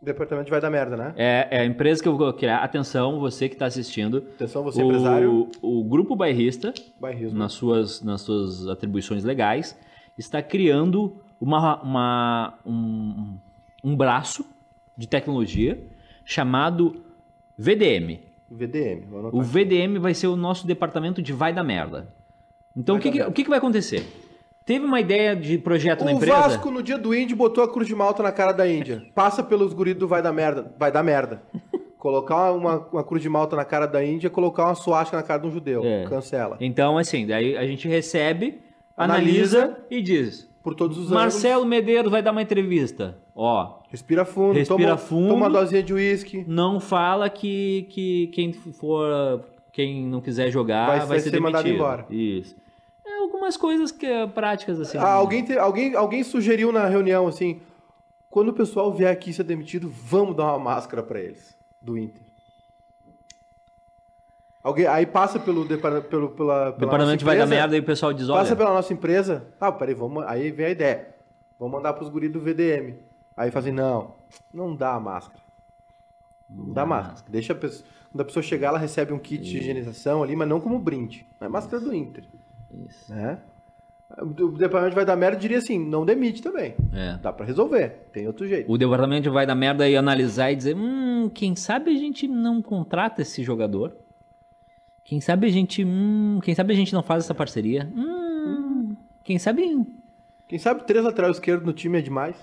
[0.00, 1.14] O departamento vai dar merda, né?
[1.16, 2.58] É, é a empresa que eu vou criar.
[2.58, 4.18] Atenção, você que está assistindo.
[4.34, 5.48] Atenção, você o, empresário.
[5.62, 7.38] O grupo bairrista, Bairrismo.
[7.38, 9.78] nas suas, nas suas atribuições legais,
[10.18, 13.38] está criando uma, uma, um,
[13.84, 14.44] um braço
[14.96, 15.80] de tecnologia
[16.24, 17.00] chamado
[17.58, 18.18] VDM.
[18.50, 19.04] VDM.
[19.32, 22.12] O VDM vai ser o nosso departamento de vai da merda.
[22.76, 24.04] Então, o que, que- o que, que vai acontecer?
[24.64, 26.32] Teve uma ideia de projeto na O empresa?
[26.36, 29.02] Vasco, no dia do Índio, botou a cruz de malta na cara da Índia.
[29.14, 30.72] Passa pelos guris do vai dar merda.
[30.78, 31.42] Vai dar merda.
[31.98, 35.40] Colocar uma, uma cruz de malta na cara da Índia, colocar uma suástica na cara
[35.40, 35.82] de um judeu.
[35.84, 36.04] É.
[36.04, 36.56] Cancela.
[36.60, 38.60] Então, assim, daí a gente recebe,
[38.96, 39.58] Analisa.
[39.64, 43.18] analisa, e diz: Por todos os Marcelo Medeiros vai dar uma entrevista.
[43.34, 44.54] Ó, Respira fundo.
[44.54, 45.28] Respira toma, fundo.
[45.28, 46.44] Toma uma dosinha de uísque.
[46.46, 49.42] não fala que, que quem for,
[49.72, 52.06] quem não quiser jogar Vai- vai, vai ser, ser mandado embora.
[52.10, 52.54] Isso.
[53.06, 54.98] É algumas coisas que práticas assim.
[54.98, 57.60] Ah, alguém, te- alguém, alguém sugeriu na reunião assim:
[58.28, 62.22] quando o pessoal vier aqui ser demitido, vamos dar uma máscara pra eles, do Inter.
[64.62, 68.28] Alguém, aí passa pelo, pelo pela, pela departamento vai dar merda e o pessoal diz:
[68.28, 69.44] olha, Passa pela nossa empresa.
[69.60, 71.14] Ah, peraí, vamos, aí vem a ideia.
[71.58, 72.94] Vamos mandar pros guris do VDM.
[73.36, 74.14] Aí fazem, não,
[74.52, 75.42] não dá a máscara.
[76.48, 77.24] Não dá máscara.
[77.28, 77.84] Deixa a pessoa.
[78.10, 81.26] Quando a pessoa chegar, ela recebe um kit de higienização ali, mas não como brinde.
[81.40, 82.24] Não é máscara do Inter.
[82.86, 83.10] Isso.
[83.10, 83.38] Né?
[84.20, 86.74] O departamento vai dar merda diria assim, não demite também.
[86.92, 87.16] É.
[87.22, 88.70] Dá pra resolver, tem outro jeito.
[88.70, 92.60] O departamento vai dar merda e analisar e dizer: hum, quem sabe a gente não
[92.60, 93.96] contrata esse jogador?
[95.02, 95.82] Quem sabe a gente.
[95.82, 97.90] Hum, quem sabe a gente não faz essa parceria?
[97.96, 99.86] Hum, quem sabe.
[100.46, 102.36] Quem sabe três lateral esquerdo no time é demais?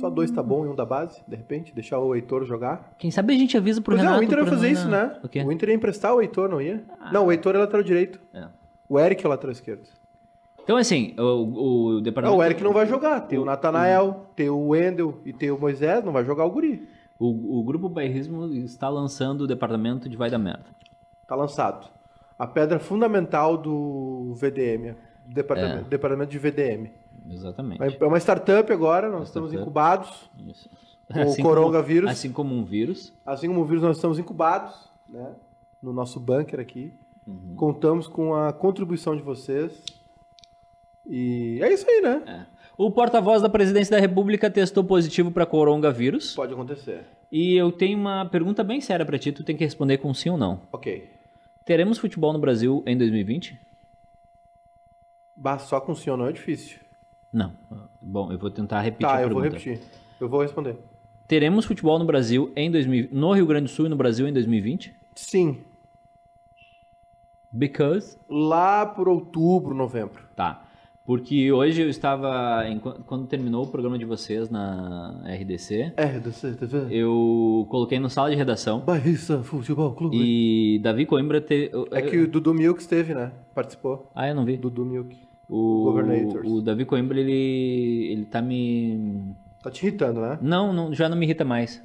[0.00, 2.94] Só dois tá bom e um da base, de repente, deixar o Heitor jogar.
[2.98, 4.20] Quem sabe a gente avisa pro Pois é, Renato.
[4.20, 5.18] o Inter ia fazer não- isso, né?
[5.22, 5.42] O quê?
[5.42, 6.82] O Inter ia emprestar o Heitor, não ia?
[7.12, 8.20] Não, o Heitor é lateral direito.
[8.34, 8.46] É.
[8.88, 9.82] O Eric é o lateral esquerdo.
[10.62, 12.40] Então, assim, o, o Não, departamento.
[12.40, 13.20] o Eric não vai jogar.
[13.20, 16.88] Tem o Natanael, tem o Wendel e tem o Moisés, não vai jogar o Guri.
[17.18, 20.64] O, o grupo bairrismo está lançando o departamento de vai da merda.
[21.26, 21.88] Tá lançado.
[22.38, 24.94] A pedra fundamental do VDM,
[25.26, 26.90] departamento, departamento de VDM.
[27.30, 27.82] Exatamente.
[28.00, 29.62] É uma startup agora, nós estamos startup.
[29.62, 30.30] incubados.
[30.46, 30.70] Isso.
[31.08, 32.10] O coronavírus.
[32.10, 33.12] Assim como um vírus.
[33.24, 34.74] Assim como o vírus, nós estamos incubados,
[35.08, 35.36] né?
[35.80, 36.92] No nosso bunker aqui.
[37.24, 37.54] Uhum.
[37.54, 39.84] Contamos com a contribuição de vocês.
[41.06, 42.22] E é isso aí, né?
[42.26, 42.56] É.
[42.76, 46.34] O porta-voz da presidência da República testou positivo para coronavírus.
[46.34, 47.06] Pode acontecer.
[47.30, 50.30] E eu tenho uma pergunta bem séria para ti, tu tem que responder com sim
[50.30, 50.60] ou não.
[50.72, 51.08] Ok.
[51.64, 53.58] Teremos futebol no Brasil em 2020?
[55.36, 56.78] Bah, só com sim ou não é difícil.
[57.32, 57.52] Não.
[58.00, 59.62] Bom, eu vou tentar repetir Tá, a eu vou pergunta.
[59.64, 59.86] repetir.
[60.20, 60.76] Eu vou responder.
[61.28, 64.32] Teremos futebol no Brasil em 2000, no Rio Grande do Sul e no Brasil em
[64.32, 64.94] 2020?
[65.14, 65.58] Sim.
[67.52, 70.22] Because Lá por outubro, novembro.
[70.34, 70.62] Tá.
[71.04, 72.64] Porque hoje eu estava.
[73.06, 76.88] Quando terminou o programa de vocês na RDC, É, do CTV.
[76.90, 80.16] eu coloquei no sala de redação Barrista Futebol Clube.
[80.20, 81.40] e Davi Coimbra.
[81.40, 81.70] Te...
[81.92, 83.30] É que o Dudu Milk esteve, né?
[83.54, 84.10] Participou.
[84.14, 84.56] Ah, eu não vi.
[84.56, 85.16] Dudu Milk.
[85.48, 85.90] O,
[86.44, 89.32] o Davi Coimbra, ele, ele tá me.
[89.62, 90.38] Tá te irritando, né?
[90.42, 91.82] Não, não, já não me irrita mais.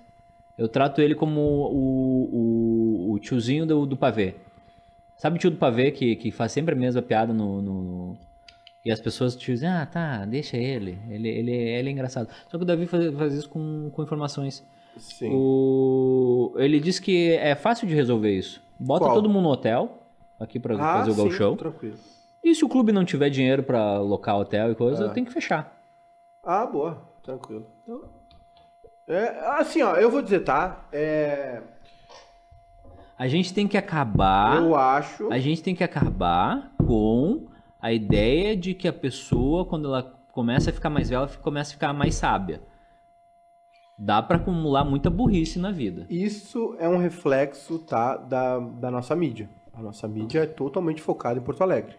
[0.58, 4.36] Eu trato ele como o, o, o tiozinho do, do pavê.
[5.18, 7.62] Sabe o tio do pavê que, que faz sempre a mesma piada no.
[7.62, 8.18] no-
[8.84, 10.98] E as pessoas te dizem, ah, tá, deixa ele.
[11.10, 12.30] Ele, ele, ele é engraçado.
[12.50, 14.64] Só que o Davi faz, faz isso com, com informações.
[14.98, 15.30] Sim.
[15.34, 18.62] O, ele diz que é fácil de resolver isso.
[18.80, 19.14] Bota Qual?
[19.16, 20.00] todo mundo no hotel,
[20.40, 21.56] aqui pra Ah, fazer o sim, Gauchão.
[21.56, 21.96] tranquilo.
[22.44, 25.10] E se o clube não tiver dinheiro pra alocar hotel e coisa, É.
[25.10, 25.78] tem que fechar.
[26.44, 27.02] Ah, boa.
[27.24, 27.68] Tranquilo.
[29.08, 30.86] É, assim, ó, eu vou dizer, tá?
[30.92, 31.62] É,
[33.18, 34.58] A gente tem que acabar.
[34.58, 35.32] eu acho.
[35.32, 37.46] A gente tem que acabar com
[37.80, 40.02] a ideia de que a pessoa, quando ela
[40.32, 42.62] começa a ficar mais velha, começa a ficar mais sábia.
[44.00, 46.08] Dá pra acumular muita burrice na vida.
[46.10, 48.18] Isso é um reflexo, tá?
[48.18, 49.48] Da, da nossa mídia.
[49.74, 51.96] A nossa mídia é totalmente focada em Porto Alegre.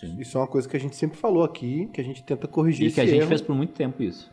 [0.00, 0.16] Sim.
[0.18, 2.88] Isso é uma coisa que a gente sempre falou aqui, que a gente tenta corrigir
[2.88, 3.28] E que a gente erro.
[3.28, 4.30] fez por muito tempo isso.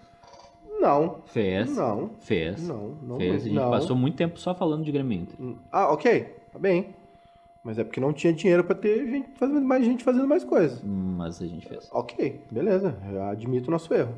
[0.80, 1.76] Não, Fez.
[1.76, 2.68] não, Fez.
[2.68, 3.18] não, não.
[3.18, 3.36] fez.
[3.36, 3.70] A gente não.
[3.72, 5.36] passou muito tempo só falando de Grêmio Inter.
[5.72, 6.96] Ah, ok, tá bem.
[7.64, 10.80] Mas é porque não tinha dinheiro pra ter gente fazendo mais gente fazendo mais coisas.
[10.84, 11.90] Mas a gente fez.
[11.92, 12.96] Ok, beleza.
[13.30, 14.14] Admito o nosso erro.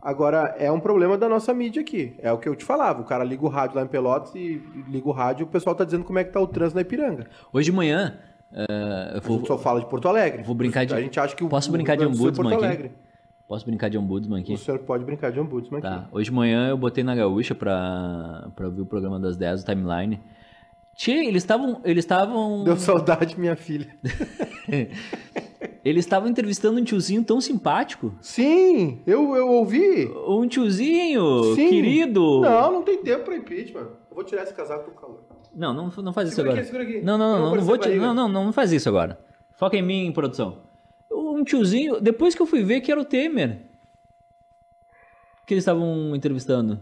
[0.00, 2.14] Agora, é um problema da nossa mídia aqui.
[2.18, 3.00] É o que eu te falava.
[3.00, 5.74] O cara liga o rádio lá em Pelotas e liga o rádio e o pessoal
[5.74, 7.26] tá dizendo como é que tá o trânsito na Ipiranga.
[7.52, 8.18] Hoje de manhã,
[8.54, 10.42] A vou, gente só fala de Porto Alegre.
[10.44, 12.30] vou brincar de- A gente acha que o Posso o brincar de do Sul é
[12.30, 12.90] ombudsman Porto aqui?
[13.48, 14.54] Posso brincar de ombudsman aqui?
[14.54, 15.94] O senhor pode brincar de ombudsman Tá.
[15.96, 16.06] aqui.
[16.12, 19.66] Hoje de manhã eu botei na gaúcha pra, pra ver o programa das 10 do
[19.66, 20.20] timeline.
[20.96, 21.80] Tchê, eles estavam.
[21.84, 22.62] Eles estavam.
[22.62, 23.88] Deu saudade, minha filha.
[25.84, 28.14] Eles estavam entrevistando um tiozinho tão simpático.
[28.22, 30.10] Sim, eu, eu ouvi.
[30.26, 31.68] Um tiozinho, Sim.
[31.68, 32.40] querido.
[32.40, 33.80] Não, não tem tempo pra impeachment.
[34.10, 35.20] Eu vou tirar esse casaco do calor.
[35.54, 36.60] Não, não, não faz isso Segura agora.
[36.60, 37.00] aqui, segura aqui.
[37.04, 39.18] Não, não, não, não, não vou te, não, não, não faz isso agora.
[39.52, 40.62] Foca em mim, produção.
[41.10, 43.60] Um tiozinho, depois que eu fui ver que era o Temer.
[45.46, 46.80] Que eles estavam entrevistando.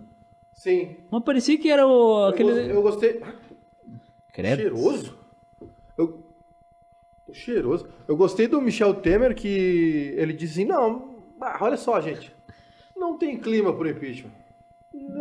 [0.53, 0.97] Sim.
[1.11, 2.73] Mas parecia que era o Eu, aquele.
[2.73, 3.21] eu gostei.
[4.33, 4.61] Credo.
[4.63, 5.19] Cheiroso?
[5.99, 6.25] Eu...
[7.33, 7.89] Cheiroso.
[8.07, 11.17] Eu gostei do Michel Temer que ele disse não,
[11.61, 12.33] olha só, gente,
[12.97, 14.31] não tem clima pro impeachment.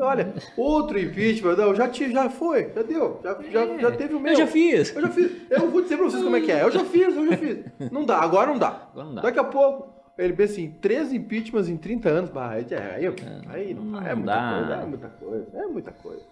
[0.02, 4.20] Olha, outro impeachment, não, já, te, já foi, já deu, já, já, já teve o
[4.20, 4.34] meu.
[4.34, 4.96] Eu já fiz.
[4.96, 5.32] Eu já fiz.
[5.50, 6.64] Eu vou dizer pra vocês como é que é.
[6.64, 7.66] Eu já fiz, eu já fiz.
[7.92, 8.88] Não dá, agora não dá.
[8.92, 9.22] Agora não dá.
[9.22, 13.16] Daqui a pouco, ele pensa assim, três impeachments em 30 anos, bah, aí, aí,
[13.50, 14.52] aí não, não é muita dá.
[14.52, 16.24] coisa, é muita coisa, é muita coisa.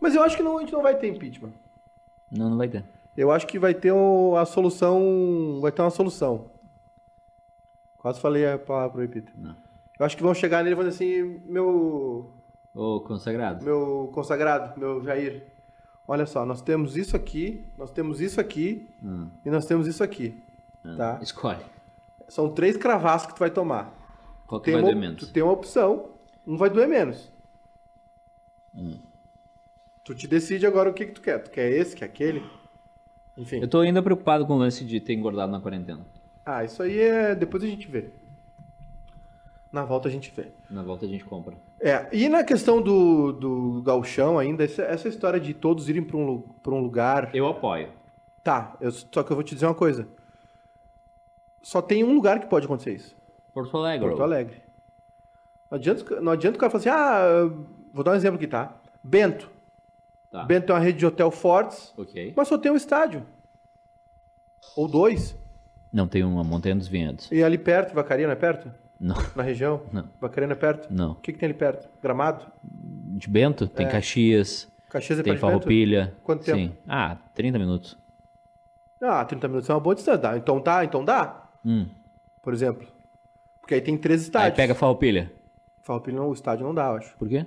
[0.00, 1.52] Mas eu acho que não, a gente não vai ter impeachment.
[2.30, 2.84] Não, não vai ter.
[3.16, 5.58] Eu acho que vai ter a solução.
[5.60, 6.50] Vai ter uma solução.
[7.98, 9.32] Quase falei a palavra proibida.
[9.36, 9.56] Não.
[9.98, 12.30] Eu acho que vão chegar nele e dizer assim: meu,
[12.80, 13.64] Ô, consagrado.
[13.64, 15.42] meu consagrado, meu Jair.
[16.06, 20.02] Olha só, nós temos isso aqui, nós temos isso aqui Hum, e nós temos isso
[20.04, 20.40] aqui.
[20.84, 20.96] hum.
[20.96, 21.18] Tá.
[21.20, 21.64] Escolhe.
[22.28, 23.92] São três cravassos que tu vai tomar.
[24.46, 25.20] Qual que Tem vai uma, doer menos?
[25.26, 26.10] Tu tem uma opção,
[26.46, 27.28] um vai doer menos.
[28.74, 28.96] Hum.
[30.04, 31.38] Tu te decide agora o que, que tu quer.
[31.42, 32.42] Tu quer esse, quer aquele?
[33.36, 33.58] Enfim.
[33.60, 36.00] Eu tô ainda preocupado com o lance de ter engordado na quarentena.
[36.46, 37.34] Ah, isso aí é.
[37.34, 38.08] Depois a gente vê.
[39.70, 40.48] Na volta a gente vê.
[40.70, 41.54] Na volta a gente compra.
[41.80, 46.16] É, e na questão do, do galchão ainda, essa, essa história de todos irem para
[46.16, 47.34] um, pra um lugar.
[47.34, 47.92] Eu apoio.
[48.42, 50.08] Tá, eu- só que eu vou te dizer uma coisa.
[51.62, 53.14] Só tem um lugar que pode acontecer isso.
[53.52, 54.08] Porto Alegre.
[54.08, 54.62] Porto Alegre.
[55.70, 57.50] Não adianta, não adianta o cara falar assim, ah,
[57.92, 58.74] vou dar um exemplo aqui, tá?
[59.04, 59.50] Bento.
[60.30, 60.44] Tá.
[60.44, 62.32] Bento tem uma rede de hotel fortes, Ok.
[62.36, 63.26] mas só tem um estádio.
[64.76, 65.36] Ou dois.
[65.92, 67.30] Não, tem uma Montanha dos Vinhedos.
[67.30, 68.72] E ali perto, Vacaria não é perto?
[69.00, 69.82] Não, Na região?
[69.92, 70.08] Não.
[70.20, 70.92] Vacaria não é perto?
[70.92, 71.12] não.
[71.12, 71.88] O que, que tem ali perto?
[72.02, 72.46] Gramado?
[72.62, 73.90] De Bento, tem É.
[73.90, 75.40] Caxias, Caxias é tem Bento?
[75.40, 76.14] Farroupilha.
[76.24, 76.58] Quanto tempo?
[76.58, 76.72] Sim.
[76.88, 77.96] Ah, 30 minutos.
[79.02, 80.18] Ah, 30 minutos é uma boa distância.
[80.20, 80.36] Dá.
[80.36, 81.48] Então tá, então dá.
[81.64, 81.86] Hum.
[82.42, 82.86] Por exemplo.
[83.60, 84.56] Porque aí tem três Aí estádios.
[84.56, 85.30] pega Farroupilha.
[85.82, 87.16] Farroupilha, não, o estádio não dá, eu acho.
[87.16, 87.46] Por quê?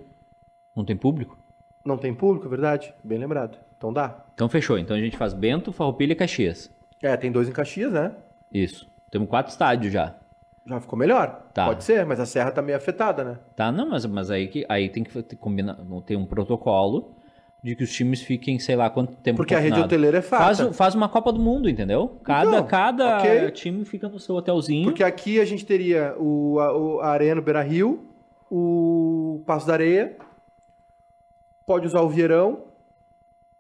[0.75, 1.37] Não tem público?
[1.83, 2.93] Não tem público, é verdade?
[3.03, 3.57] Bem lembrado.
[3.77, 4.23] Então dá.
[4.33, 4.77] Então fechou.
[4.77, 6.71] Então a gente faz Bento, Farroupilha e Caxias.
[7.01, 8.13] É, tem dois em Caxias, né?
[8.53, 8.87] Isso.
[9.09, 10.15] Temos quatro estádios já.
[10.65, 11.47] Já ficou melhor.
[11.53, 11.65] Tá.
[11.65, 13.39] Pode ser, mas a Serra tá meio afetada, né?
[13.55, 13.71] Tá?
[13.71, 17.15] Não, mas, mas aí, que, aí tem que combinar, tem um protocolo
[17.63, 20.57] de que os times fiquem, sei lá, quanto tempo Porque a rede hoteleira é Faz,
[20.57, 20.71] farta.
[20.71, 22.19] o- faz uma Copa do Mundo, entendeu?
[22.23, 23.51] Cada, Então, cada ok.
[23.51, 24.83] time fica no seu hotelzinho.
[24.85, 28.07] Porque aqui a gente teria o, a, o- a Arena no Beira Rio,
[28.49, 30.15] o Passo da Areia,
[31.65, 32.65] pode usar o Vieirão,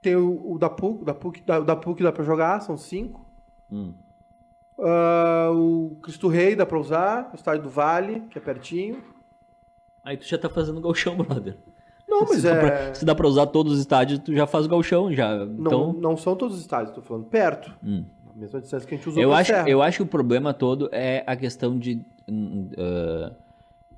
[0.01, 3.25] tem o, o da PUC, da PUC, da, da PUC dá pra jogar, são cinco.
[3.71, 3.93] Hum.
[4.79, 9.03] Ah, o Cristo Rei dá pra usar, o Estádio do Vale, que é pertinho.
[10.03, 11.57] Aí tu já tá fazendo galchão, brother.
[12.07, 12.59] Não, mas se, dá é.
[12.59, 15.45] pra, se dá pra usar todos os estádios, tu já faz galchão, já.
[15.45, 17.71] Não, Então, não são todos os estádios, tô falando perto.
[17.83, 18.03] Hum.
[18.33, 20.89] A mesma distância que a gente usou eu acho, eu acho que o problema todo
[20.91, 22.03] é a questão de
[22.77, 23.31] ah,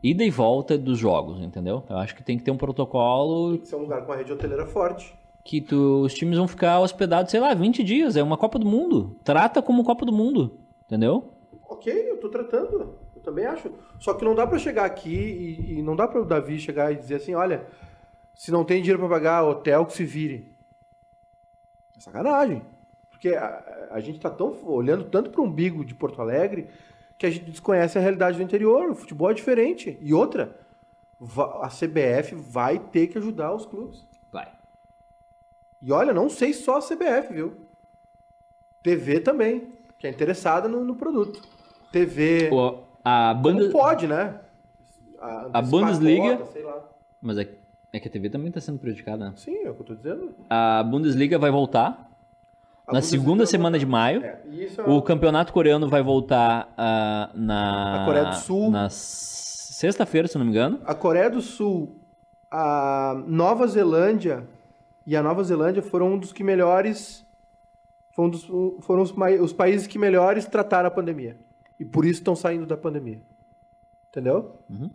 [0.03, 1.83] ida e volta dos jogos, entendeu?
[1.89, 4.15] Eu acho que tem que ter um protocolo Tem que ser um lugar com a
[4.15, 5.13] rede hoteleira forte.
[5.43, 8.15] que tu- os times vão ficar hospedados, sei lá, 20 dias.
[8.15, 9.15] É uma Copa do Mundo.
[9.23, 10.51] Trata como Copa do Mundo,
[10.93, 11.33] entendeu?
[11.67, 12.99] Ok, eu tô tratando.
[13.15, 13.71] Eu também acho.
[13.99, 16.91] Só que não dá pra chegar aqui e, e não dá pra o Davi chegar
[16.91, 17.65] e dizer assim, olha,
[18.35, 20.55] se não tem dinheiro pra pagar hotel, que se vire.
[21.97, 22.61] É sacanagem.
[23.09, 26.69] Porque a, a gente tá tão olhando tanto pro umbigo de Porto Alegre
[27.17, 28.91] que a gente desconhece a realidade do interior.
[28.91, 29.97] O futebol é diferente.
[29.99, 30.55] E outra,
[31.61, 34.05] a CBF vai ter que ajudar os clubes.
[34.31, 34.51] Vai.
[35.81, 37.55] E olha, não sei só a CBF, viu?
[38.83, 39.72] TV também,
[40.03, 41.41] que é interessada no, no produto.
[41.89, 42.49] TV.
[42.51, 43.69] O- a banda...
[43.69, 44.37] pode, né?
[45.17, 46.83] A antecipar Bundesliga- cota.
[47.21, 47.47] Mas é,
[47.93, 49.33] é que a TV também tá sendo prejudicada, né?
[49.37, 50.35] Sim, é o que eu tô dizendo.
[50.49, 51.85] A Bundesliga vai voltar
[52.85, 54.21] A na Bundesliga segunda semana de maio.
[54.25, 54.41] É,
[54.77, 57.99] é O campeonato coreano vai voltar ah, na...
[57.99, 58.71] Na Coreia do Sul.
[58.71, 60.81] Na sexta-feira, se não me engano.
[60.85, 61.95] A Coreia do Sul,
[62.51, 64.45] a Nova Zelândia
[65.07, 67.22] e a Nova Zelândia foram um dos que melhores.
[68.15, 68.45] Foram, um dos-
[68.81, 71.35] foram os, os países que melhores trataram a pandemia.
[71.79, 73.19] E por isso estão saindo da pandemia.
[74.09, 74.55] Entendeu?
[74.69, 74.89] Uhum.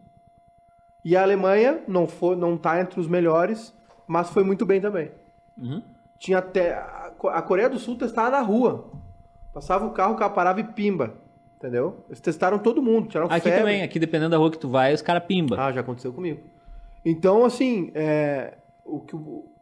[1.05, 3.75] E a Alemanha não, foi, não tá entre os melhores,
[4.07, 5.11] mas foi muito bem também.
[5.57, 5.83] Uhum.
[6.19, 6.75] Tinha até.
[6.75, 8.89] A Co- a Coreia do Sul testava na rua.
[9.53, 11.15] Passava o carro, o carro parava e pimba.
[11.57, 12.05] Entendeu?
[12.09, 13.59] Eles testaram todo mundo, tiraram Aqui febre.
[13.59, 15.57] também, aqui dependendo da rua que tu vai, os caras pimba.
[15.59, 16.41] Ah, já aconteceu comigo.
[17.05, 18.55] Então, assim, é,
[18.85, 19.17] o que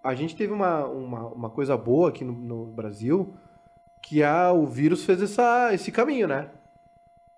[0.04, 3.32] a gente teve uma, uma, uma coisa boa aqui no, no Brasil,
[4.08, 6.46] que a, o vírus fez essa, esse caminho, né?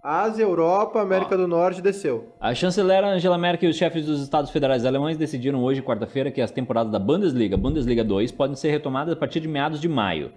[0.03, 2.35] Ásia, Europa, América do Norte desceu.
[2.39, 6.41] A chanceler Angela Merkel e os chefes dos estados federais alemães decidiram hoje, quarta-feira, que
[6.41, 10.31] as temporadas da Bundesliga, Bundesliga 2, podem ser retomadas a partir de meados de maio.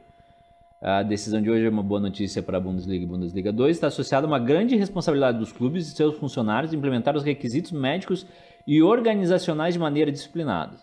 [0.82, 3.78] A decisão de hoje é uma boa notícia para a Bundesliga e Bundesliga 2.
[3.78, 7.72] Está associada a uma grande responsabilidade dos clubes e seus funcionários de implementar os requisitos
[7.74, 8.26] médicos
[8.66, 10.78] e organizacionais de maneira disciplinada.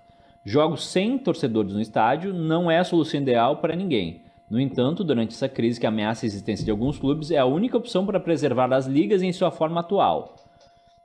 [0.44, 4.27] Jogos sem torcedores no estádio não é a solução ideal para ninguém.
[4.50, 7.76] No entanto, durante essa crise que ameaça a existência de alguns clubes, é a única
[7.76, 10.34] opção para preservar as ligas em sua forma atual.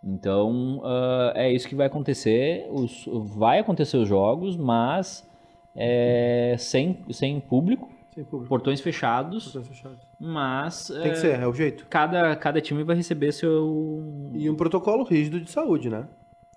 [0.04, 2.68] Então, ah, é isso que vai acontecer.
[2.72, 5.28] Os, vai acontecer os jogos, mas
[5.76, 8.48] é, sem, sem público, Sem público.
[8.50, 10.00] portões fechados, Portões fechados.
[10.20, 11.86] mas Tem é, que ser, é o jeito.
[11.90, 14.04] cada, cada time vai receber seu.
[14.34, 16.06] E um protocolo rígido de saúde, né?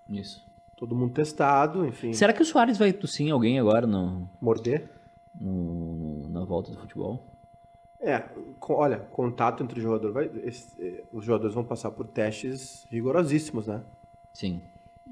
[0.08, 0.44] Isso.
[0.76, 2.12] Todo mundo testado, enfim.
[2.12, 4.88] Será que o Soares vai tossir em alguém agora no, Morder.
[5.40, 6.05] no-
[6.46, 7.22] volta do futebol?
[8.00, 8.22] É,
[8.60, 10.30] co- olha, contato entre jogador vai.
[10.44, 13.80] esse- eh, os jogadores vão passar por testes rigorosíssimos, né?
[14.32, 14.60] Sim.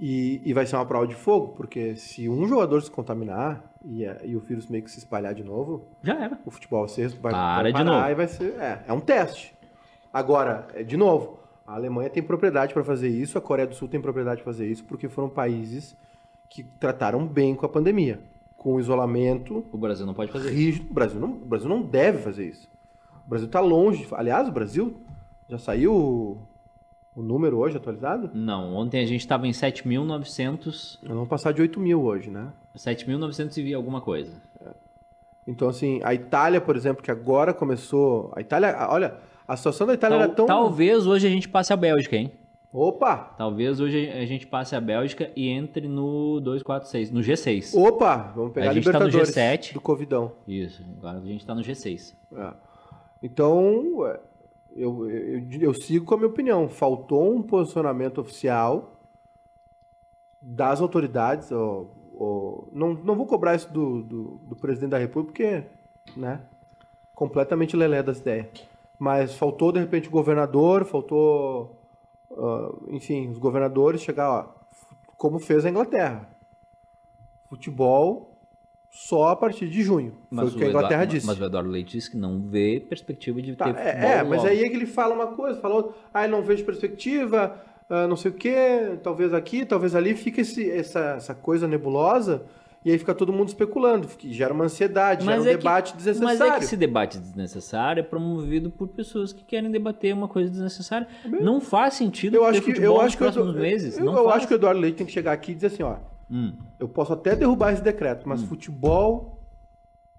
[0.01, 4.03] E, e vai ser uma prova de fogo, porque se um jogador se contaminar e,
[4.25, 6.39] e o vírus meio que se espalhar de novo, Já era.
[6.45, 8.09] o futebol vai, vai, Para de novo.
[8.11, 8.55] e vai ser.
[8.61, 9.55] É, é um teste.
[10.13, 13.89] Agora, é, de novo, a Alemanha tem propriedade para fazer isso, a Coreia do Sul
[13.89, 15.97] tem propriedade para fazer isso, porque foram países
[16.51, 18.21] que trataram bem com a pandemia.
[18.65, 20.57] Com isolamento O Brasil não pode fazer isso.
[20.57, 20.91] rígido.
[20.91, 22.67] O Brasil não, o Brasil não deve fazer isso.
[23.27, 24.09] O Brasil está longe.
[24.13, 24.97] Aliás, o Brasil
[25.51, 25.93] já saiu
[27.15, 28.31] o, número hoje atualizado?
[28.33, 30.99] Não, ontem a gente estava em 7.900.
[31.03, 32.49] Nós vamos passar de 8 mil hoje, né?
[32.75, 34.33] 7.900 e alguma coisa.
[35.47, 38.33] Então, assim, a Itália, por exemplo, que agora começou.
[38.35, 40.47] A Itália, olha, a situação da Itália Tal- era tão.
[40.47, 42.33] Talvez hoje a gente passe a Bélgica, hein?
[42.77, 43.33] Opa!
[43.39, 47.73] Talvez hoje a gente passe a Bélgica e entre no 246, no G6.
[47.81, 48.33] Opa!
[48.35, 49.75] Vamos pegar A a gente tá no Libertadores G7.
[49.75, 50.33] do Covidão.
[50.49, 52.17] Isso, agora a gente tá no G6.
[52.37, 52.53] É.
[53.23, 54.21] Então, é,
[54.75, 56.69] eu, eu, eu sigo com a minha opinião.
[56.69, 59.01] Faltou um posicionamento oficial
[60.43, 61.53] das autoridades.
[61.53, 61.87] ó,
[62.19, 66.41] ó, não, não vou cobrar isso do, do, do presidente da República, porque, né?
[67.15, 68.49] completamente lelé das ideias.
[68.99, 71.84] Mas faltou, de repente, o governador, faltou,
[72.37, 74.47] ah, enfim, os governadores chegar, ó,
[75.17, 76.29] como fez a Inglaterra.
[77.49, 78.31] Futebol
[78.91, 80.15] só a partir de junho.
[80.33, 81.27] Foi o que a Inglaterra Eduardo, disse.
[81.27, 84.23] mas o Eduardo Leite disse que não vê perspectiva de Tá, ter futebol é, é,
[84.23, 84.49] mas logo.
[84.51, 87.61] aí é que ele fala uma coisa, falou, ah, não vejo perspectiva,
[87.91, 92.45] ah, não sei o quê, talvez aqui, talvez ali, fica esse- essa, essa coisa nebulosa,
[92.85, 95.97] e aí fica todo mundo especulando, que gera uma ansiedade, gera um é que- debate
[95.97, 96.39] desnecessário.
[96.39, 100.51] Mas é que esse debate desnecessário é promovido por pessoas que querem debater uma coisa
[100.51, 101.09] desnecessária.
[101.25, 103.97] Não faz sentido eu acho que eu acho que eu, meses.
[103.99, 105.83] eu, não eu acho que o Eduardo Leite tem que chegar aqui e dizer assim,
[105.83, 105.97] ó,
[106.31, 106.55] Hum.
[106.79, 109.39] eu posso até derrubar esse decreto, mas futebol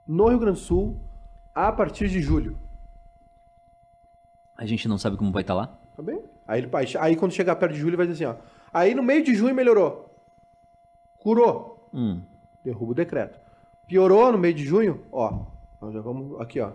[0.07, 0.99] no Rio Grande do Sul
[1.53, 2.57] a partir de julho,
[4.57, 5.67] A gente não sabe como vai estar lá.
[5.95, 6.21] tá bem?
[6.47, 8.41] Aí, ele, aí, aí quando chegar perto de julho ele vai dizer assim, ó,
[8.73, 10.09] aí no meio de junho melhorou,
[11.17, 12.21] curou, Hum.
[12.65, 13.39] Derruba o decreto.
[13.87, 15.45] Piorou no meio de junho, ó,
[15.79, 16.71] nós já vamos aqui, ó,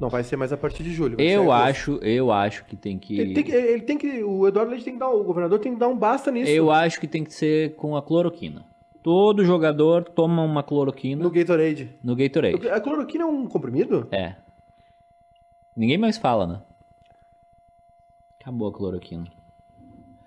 [0.00, 1.20] não vai ser mais a partir de julho.
[1.20, 3.18] Eu acho, eu acho que tem que.
[3.18, 5.72] Ele tem que, ele tem que, o Eduardo Leite tem que dar, o governador tem
[5.72, 6.50] que dar um basta nisso.
[6.50, 8.64] Eu acho que tem que ser com a cloroquina.
[9.02, 11.88] Todo jogador toma uma cloroquina No Gatorade.
[12.04, 12.68] no Gatorade.
[12.68, 14.06] A cloroquina é um comprimido?
[14.10, 14.34] É.
[15.74, 16.60] Ninguém mais fala, né?
[18.40, 19.24] Acabou a cloroquina.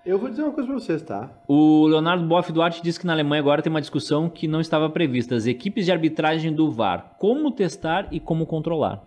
[0.04, 1.30] Eu vou dizer uma coisa pra vocês, tá?
[1.48, 4.90] O Leonardo Boff Duarte disse que na Alemanha agora tem uma discussão que não estava
[4.90, 5.34] prevista.
[5.34, 7.14] As equipes de arbitragem do VAR.
[7.18, 9.02] Como testar e como controlar.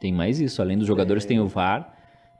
[0.00, 0.62] Tem mais isso.
[0.62, 1.92] Além dos jogadores, tem o VAR.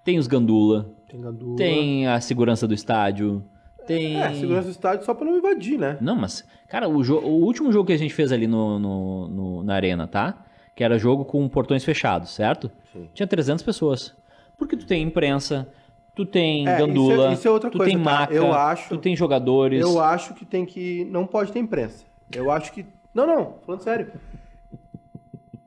[0.05, 0.89] Tem os gandula.
[1.09, 1.57] Tem gandula.
[1.57, 3.43] Tem a segurança do estádio.
[3.85, 4.17] Tem...
[4.21, 5.97] É, segurança do estádio só pra não invadir, né?
[6.01, 9.29] Não, mas, cara, o, jo- o último jogo que a gente fez ali no, no-
[9.29, 10.45] no- na arena, tá?
[10.75, 12.71] Que era jogo com portões fechados, certo?
[12.93, 13.09] Sim.
[13.15, 14.15] Tinha 300 pessoas.
[14.59, 15.69] Porque tu tem imprensa,
[16.17, 18.11] tu tem É, gandula, isso é- isso é outra tu coisa, tem tá?
[18.11, 19.81] maca, Eu acho- tu tem jogadores.
[19.81, 21.05] Eu acho que tem que.
[21.05, 22.05] Não pode ter imprensa.
[22.35, 22.85] Eu acho que.
[23.15, 24.11] Não, não, falando sério.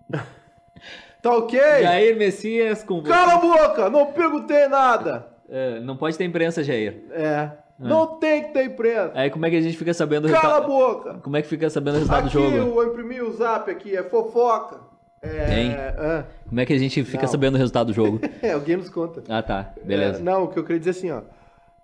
[1.21, 1.59] tá ok?
[1.59, 3.09] Jair Messias com você.
[3.09, 3.89] Cala a boca!
[3.89, 5.27] Não perguntei nada!
[5.47, 7.03] É, não pode ter imprensa, Jair.
[7.11, 7.49] É.
[7.77, 9.11] Não tem que ter imprensa!
[9.15, 11.13] Aí como é que a gente fica sabendo o Cala a boca!
[11.23, 12.55] Como é que fica sabendo o resultado Aqui do jogo?
[12.57, 14.81] eu vou imprimir o zap aqui, é fofoca.
[15.21, 15.59] É.
[15.59, 15.71] Hein?
[15.73, 17.29] É, Como é que a gente fica Não.
[17.29, 18.19] sabendo o resultado do jogo?
[18.41, 19.23] é, alguém nos conta.
[19.27, 19.73] ah, tá.
[19.83, 20.19] Beleza.
[20.19, 21.21] É, não, o que eu queria dizer assim, ó.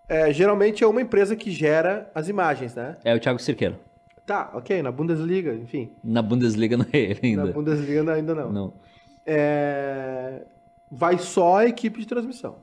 [0.07, 2.95] É, geralmente é uma empresa que gera as imagens, né?
[3.03, 3.75] É, o Thiago Cirqueiro.
[4.25, 5.91] Tá, ok, na Bundesliga, enfim.
[6.03, 7.45] Na Bundesliga não é ele ainda.
[7.45, 8.51] Na Bundesliga ainda não.
[8.51, 8.73] Não.
[9.25, 10.43] É,
[10.89, 12.57] vai só a equipe de transmissão.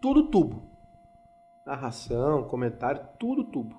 [0.00, 0.62] Tudo tubo.
[1.66, 3.76] Narração, comentário, tudo tubo.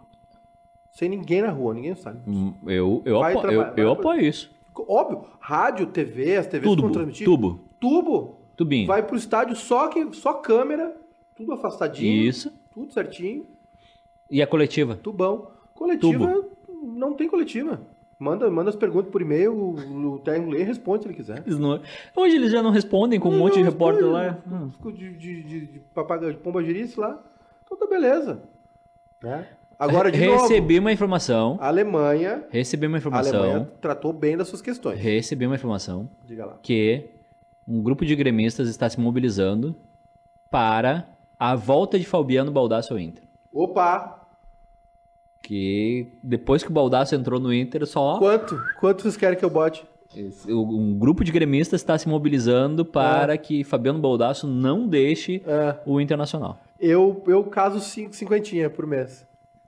[0.92, 2.20] Sem ninguém na rua, ninguém sabe.
[2.28, 4.53] Hum, Eu, eu, apo- eu, eu apoio isso.
[4.76, 7.26] Óbvio, rádio, TV, as TVs vão transmitir.
[7.26, 8.38] tubo, Tubo.
[8.56, 8.88] tubinho.
[8.88, 10.96] Vai pro estádio só, que, só câmera,
[11.36, 12.24] tudo afastadinho.
[12.28, 12.52] Isso.
[12.74, 13.46] Tudo certinho.
[14.30, 14.96] E a coletiva?
[14.96, 15.48] Tubão.
[15.76, 16.44] Coletiva,
[16.82, 17.80] não tem coletiva.
[18.18, 21.44] Manda, manda as perguntas por e-mail, o, o técnico lê e responde se ele quiser.
[21.46, 21.82] Eles não-
[22.16, 24.38] Hoje eles já não respondem com um monte de Não, repórter lá.
[24.50, 24.70] Hum.
[24.70, 27.22] Ficou de, de, de, de, papaga, de pomba girice lá.
[27.66, 28.42] Então tá beleza.
[29.22, 29.48] Né?
[29.78, 31.58] Agora, de Recebi novo, uma informação.
[31.60, 33.40] a Alemanha, Recebi uma a informação.
[33.44, 35.00] Alemanha tratou bem das suas questões.
[35.00, 36.58] Recebi uma informação Diga lá.
[36.62, 37.10] que
[37.68, 39.76] um grupo de gremistas está se mobilizando
[40.52, 41.08] para
[41.40, 43.24] a volta de Fabiano Baldasso ao Inter.
[43.54, 44.20] Opa!
[45.42, 48.58] Que depois que o Baldasso entrou no Inter, só Quanto?
[48.80, 49.86] Quanto vocês querem que eu bote?
[50.48, 56.00] um grupo de gremistas está se mobilizando para que Fabiano Baldasso não deixe É, o
[56.00, 56.60] Internacional.
[56.80, 59.26] eu, eu caso cinco, cinquentinha por mês.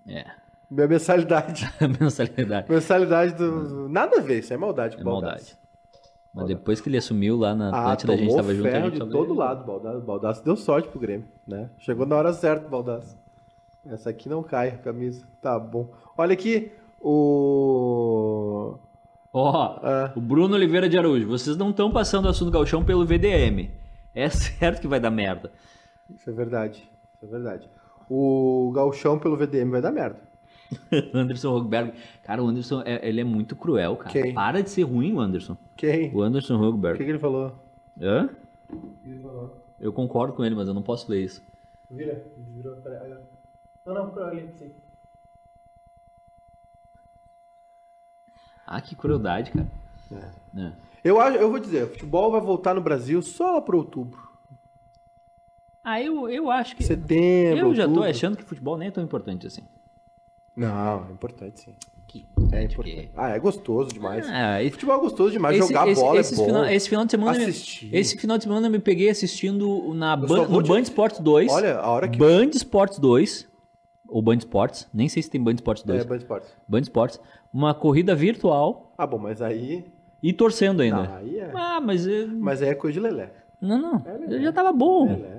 [0.07, 0.25] É,
[0.69, 1.65] Minha mensalidade.
[1.81, 2.69] a mensalidade.
[2.71, 4.95] mensalidade do, Nada a ver, isso é maldade.
[4.95, 5.57] com É maldade.
[6.33, 8.83] Mas depois que ele assumiu lá na Ah, Atlântida, a gente tava junto, a ferro
[8.85, 10.01] gente de só todo lado, Baldasso.
[10.01, 11.69] Baldasso deu sorte pro Grêmio, né?
[11.79, 13.17] Chegou na hora certa, Baldasso.
[13.85, 15.25] Essa aqui não cai, a camisa.
[15.41, 15.87] Tá bom.
[16.17, 18.77] Olha aqui, o...
[19.31, 20.11] Ó, Ah.
[20.15, 23.69] o Bruno Oliveira de Araújo, vocês não estão passando o assunto galchão pelo VDM.
[24.13, 25.51] É certo que vai dar merda.
[26.13, 26.83] Isso é verdade,
[27.15, 27.69] isso é verdade.
[28.09, 30.19] O gauchão pelo VDM vai dar merda.
[31.13, 31.93] Anderson Rogberg.
[32.23, 34.11] Cara, o Anderson, é- ele é muito cruel, cara.
[34.11, 34.33] Quem?
[34.33, 35.55] Para de ser ruim, o Anderson.
[35.75, 36.13] Quem?
[36.13, 36.97] O Anderson O que, Rogberg.
[37.03, 37.53] que ele falou?
[38.01, 38.29] Hã?
[38.71, 39.57] O que ele falou?
[39.79, 41.41] Eu concordo com ele, mas eu não posso ler isso.
[41.89, 43.13] Vira, virou, peraí.
[43.85, 44.71] Não, não, pra ali, sim.
[48.65, 49.67] Ah, que crueldade, cara.
[50.57, 50.71] É.
[51.03, 54.19] Eu, acho, eu vou dizer, o futebol vai voltar no Brasil só lá para outubro.
[55.85, 56.83] Ah, eu, eu acho que.
[56.83, 59.61] Setembro, eu já tô achando que futebol nem é tão importante assim.
[60.55, 61.75] Não, é importante sim.
[62.07, 63.11] Que É importante importante.
[63.15, 64.25] Ah, é gostoso demais.
[64.29, 66.45] Ah, esse, Futebol é gostoso demais, esse, jogar esse- bola é bom.
[66.45, 67.31] final, esse final de semana.
[67.37, 67.89] Assistir.
[67.93, 71.51] Esse final de semana eu me peguei assistindo na vou no te- Band Sports 2.
[71.51, 72.17] Olha, a hora que...
[72.17, 73.47] Band Sports 2.
[74.07, 74.87] Ou Band Sports.
[74.93, 76.01] Nem sei se tem Band Sports 2.
[76.01, 76.49] É, Band Esportes.
[76.67, 77.19] Band Sports.
[77.53, 78.93] Uma corrida virtual.
[78.97, 79.85] Ah, bom, mas aí
[80.23, 81.03] E torcendo ainda.
[81.03, 81.51] Não, aí é.
[81.53, 82.05] Ah, mas.
[82.07, 83.31] eu- Mas aí é coisa de lelé.
[83.59, 84.03] Não, não.
[84.27, 84.41] Lelé.
[84.43, 85.05] já tava bom.
[85.07, 85.34] Lelé.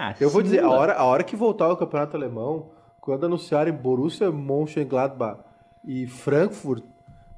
[0.00, 2.70] Ah, Eu vou dizer, a hora, a hora que voltar o campeonato alemão,
[3.00, 5.40] quando anunciarem Borussia Mönchengladbach
[5.84, 6.84] e Frankfurt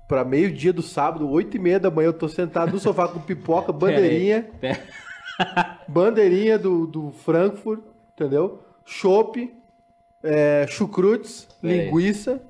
[0.07, 3.19] pra meio-dia do sábado, 8 e meia da manhã, eu tô sentado no sofá com
[3.21, 4.03] pipoca, Pera aí.
[4.03, 4.81] bandeirinha, Pera-
[5.89, 7.81] bandeirinha do, do Frankfurt,
[8.13, 8.61] entendeu?
[8.85, 9.53] Chopp,
[10.23, 12.43] é, chucrutes, Pera linguiça,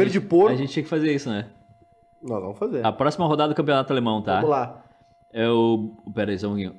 [0.00, 0.52] gente- de porco.
[0.52, 1.46] A gente tinha que fazer isso, né?
[2.22, 2.84] Nós vamos fazer.
[2.84, 4.36] A próxima rodada do campeonato alemão, tá?
[4.36, 4.82] Vamos lá.
[5.32, 5.90] É o.
[6.14, 6.74] Pera aí, só um pouquinho.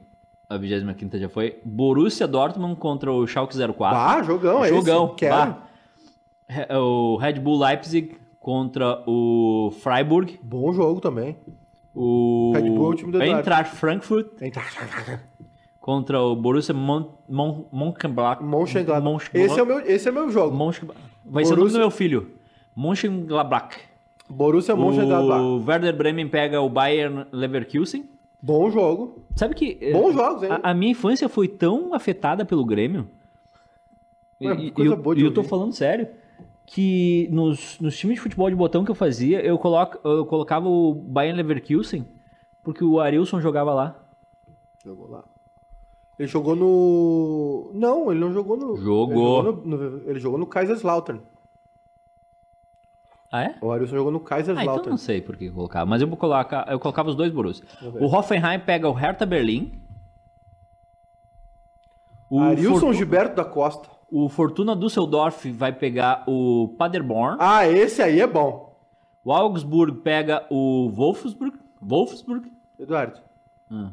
[0.53, 1.57] A 25 já foi.
[1.65, 3.75] Borussia Dortmund contra o Schalke 04.
[3.77, 5.15] Bah, jogão, é Jogão.
[5.15, 5.29] esse.
[5.29, 5.57] Bah.
[6.47, 10.39] É O Red Bull Leipzig contra o Freiburg.
[10.43, 11.35] Bom jogo também.
[11.95, 13.37] O Red Bull é o time do Eduardo.
[13.37, 14.27] Eintracht Frankfurt
[15.79, 18.41] contra o Borussia Mönchengladbach.
[18.41, 19.29] Mönchengladbach.
[19.33, 20.55] Esse é o meu, esse é meu jogo.
[20.55, 21.09] Mönchengladbach.
[21.25, 22.31] Vai ser o nome do meu filho.
[22.75, 23.75] Mönchengladbach.
[24.29, 25.41] Borussia Mönchengladbach.
[25.41, 28.12] O Werder Bremen pega o Bayern Leverkusen.
[28.45, 29.23] Bom jogo.
[29.37, 29.77] Sabe que.
[29.79, 30.49] eh, Bons jogos, hein?
[30.51, 33.07] A, a minha infância foi tão afetada pelo Grêmio.
[34.41, 36.09] Ué, e- coisa eu, boa de e eu tô falando sério.
[36.65, 40.67] Que nos, nos times de futebol de botão que eu fazia, eu, coloco, eu colocava
[40.67, 42.05] o Bayern Leverkusen,
[42.63, 43.95] porque o Arilson jogava lá.
[44.83, 45.23] Jogou lá.
[46.19, 47.71] Ele jogou no.
[47.73, 48.75] Não, ele não jogou no.
[48.77, 49.39] Jogou.
[49.39, 51.19] Ele jogou no, no- ele jogou no Kaiserslautern.
[53.35, 53.55] Ah, é?
[53.61, 54.89] O Arilson jogou no Ah, então Kaiserslautern.
[54.91, 55.87] não sei por que eu colocava.
[55.87, 56.67] Mas eu vou colocar.
[56.69, 57.65] Eu colocava os dois Borussia.
[57.99, 59.71] O Hoffenheim pega o Hertha Berlim.
[62.29, 63.89] O, Arilson Fortu- Gilberto da Costa.
[64.11, 67.37] o Fortuna Düsseldorf vai pegar o Paderborn.
[67.39, 68.77] Ah, esse aí é bom.
[69.23, 71.57] O Augsburg pega o Wolfsburg.
[71.81, 72.51] Wolfsburg?
[72.79, 73.19] Eduardo.
[73.71, 73.91] Ah.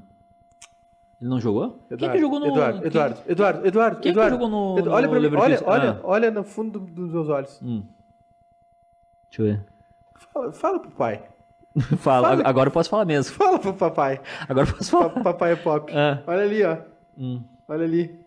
[1.20, 1.78] Ele não jogou?
[1.88, 2.47] Quem Eduardo, que jogou no.
[2.47, 4.34] Eduardo, quem- Eduardo, Eduardo, Eduardo, quem que Eduardo.
[4.36, 6.01] jogou no- Edu- Olha no mim, olha, olha, Ah.
[6.03, 7.61] olha no fundo do- dos meus olhos.
[7.62, 7.82] Hum.
[9.30, 9.66] Deixa eu ver.
[10.32, 11.22] Fala, fala pro pai.
[11.98, 12.42] Fala, Fala.
[12.48, 13.32] agora eu posso falar mesmo.
[13.36, 14.20] Fala pro papai.
[14.48, 15.10] Agora eu posso falar.
[15.10, 15.92] Pa- papai é pop.
[15.94, 16.20] Ah.
[16.26, 16.76] Olha ali, ó.
[17.16, 17.42] Hum.
[17.68, 18.20] Olha ali.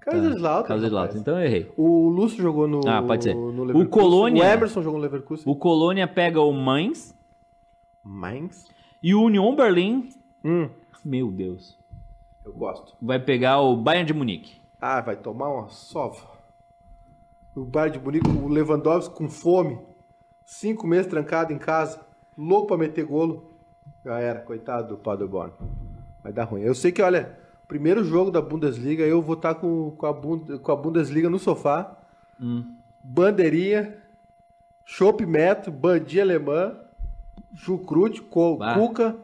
[0.00, 0.66] Kaiserslautern.
[0.68, 1.20] Kaiserslautern, rapaz.
[1.20, 1.72] então eu errei.
[1.76, 2.80] O Lúcio jogou no.
[2.88, 3.36] Ah, pode ser.
[3.36, 3.86] O.
[3.88, 5.44] Colônia- O Emerson jogou no Leverkusen.
[5.46, 7.14] O Colônia pega o Mainz.
[8.02, 8.66] Mainz.
[9.02, 10.08] E o Union Berlin.
[10.44, 10.68] Hum,
[11.04, 11.78] Meu Deus.
[12.44, 12.94] eu gosto.
[13.00, 14.60] Vai pegar o Bayern de Munique.
[14.80, 16.20] Ah, vai tomar uma sova.
[17.54, 19.78] O Bayern de Munique, o Lewandowski com fome.
[20.52, 22.00] Cinco meses trancado em casa.
[22.36, 23.52] Louco pra meter golo.
[24.04, 25.52] Já era, coitado do Paderborn.
[26.24, 26.62] Vai dar ruim.
[26.62, 27.38] Eu sei que, olha,
[27.68, 31.38] primeiro jogo da Bundesliga, eu vou estar com, com, a, Bund- com a Bundesliga no
[31.38, 31.96] sofá.
[32.40, 32.74] Hum.
[33.02, 33.96] Bandeirinha,
[34.84, 36.76] chopp metro, bandinha alemã,
[37.54, 38.74] chucrute, co- Bah.
[38.74, 39.16] cuca,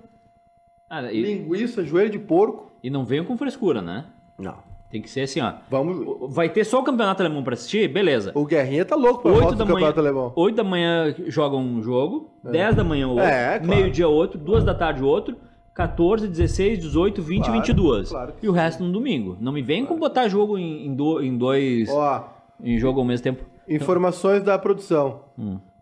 [0.88, 2.70] Ah, e, linguiça, joelho de porco.
[2.84, 4.06] e não venham com frescura, né?
[4.38, 4.58] Não.
[4.96, 5.52] Tem que ser assim, ó.
[5.68, 6.34] Vamos.
[6.34, 7.86] Vai ter só o campeonato alemão pra assistir?
[7.86, 8.32] Beleza.
[8.34, 10.32] O Guerrinha tá louco pra 8 volta da, do manhã, campeonato alemão.
[10.34, 13.66] 8 da manhã joga um jogo, 10 da manhã outro, É, claro.
[13.66, 15.36] meio-dia outro, 2 da tarde outro,
[15.74, 18.08] 14, 16, 18, 20 Claro, 22.
[18.08, 19.36] claro e o resto no domingo.
[19.38, 22.24] Não me vem com botar jogo em, do- em dois Ó,
[22.62, 23.44] em jogo ao mesmo tempo.
[23.68, 25.20] informações da produção.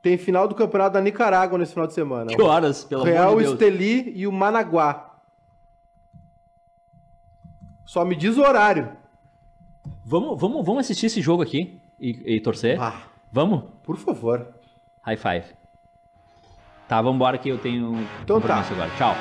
[0.03, 2.33] Tem final do campeonato da Nicarágua nesse final de semana.
[2.33, 2.35] Hum.
[2.35, 3.61] Que horas, pelo Real amor de Deus.
[3.61, 5.13] Esteli e o Managuá.
[7.87, 8.89] Só me diz o horário.
[10.05, 12.81] Vamos, vamos, vamos assistir esse jogo aqui e, e torcer?
[12.81, 13.03] Ah,
[13.33, 13.65] Vamos?
[13.83, 14.55] por favor.
[15.03, 15.45] High five.
[16.87, 18.47] Tá, vamos embora que eu tenho um Então tá.
[18.49, 18.91] compromisso agora.
[18.97, 19.15] Tchau.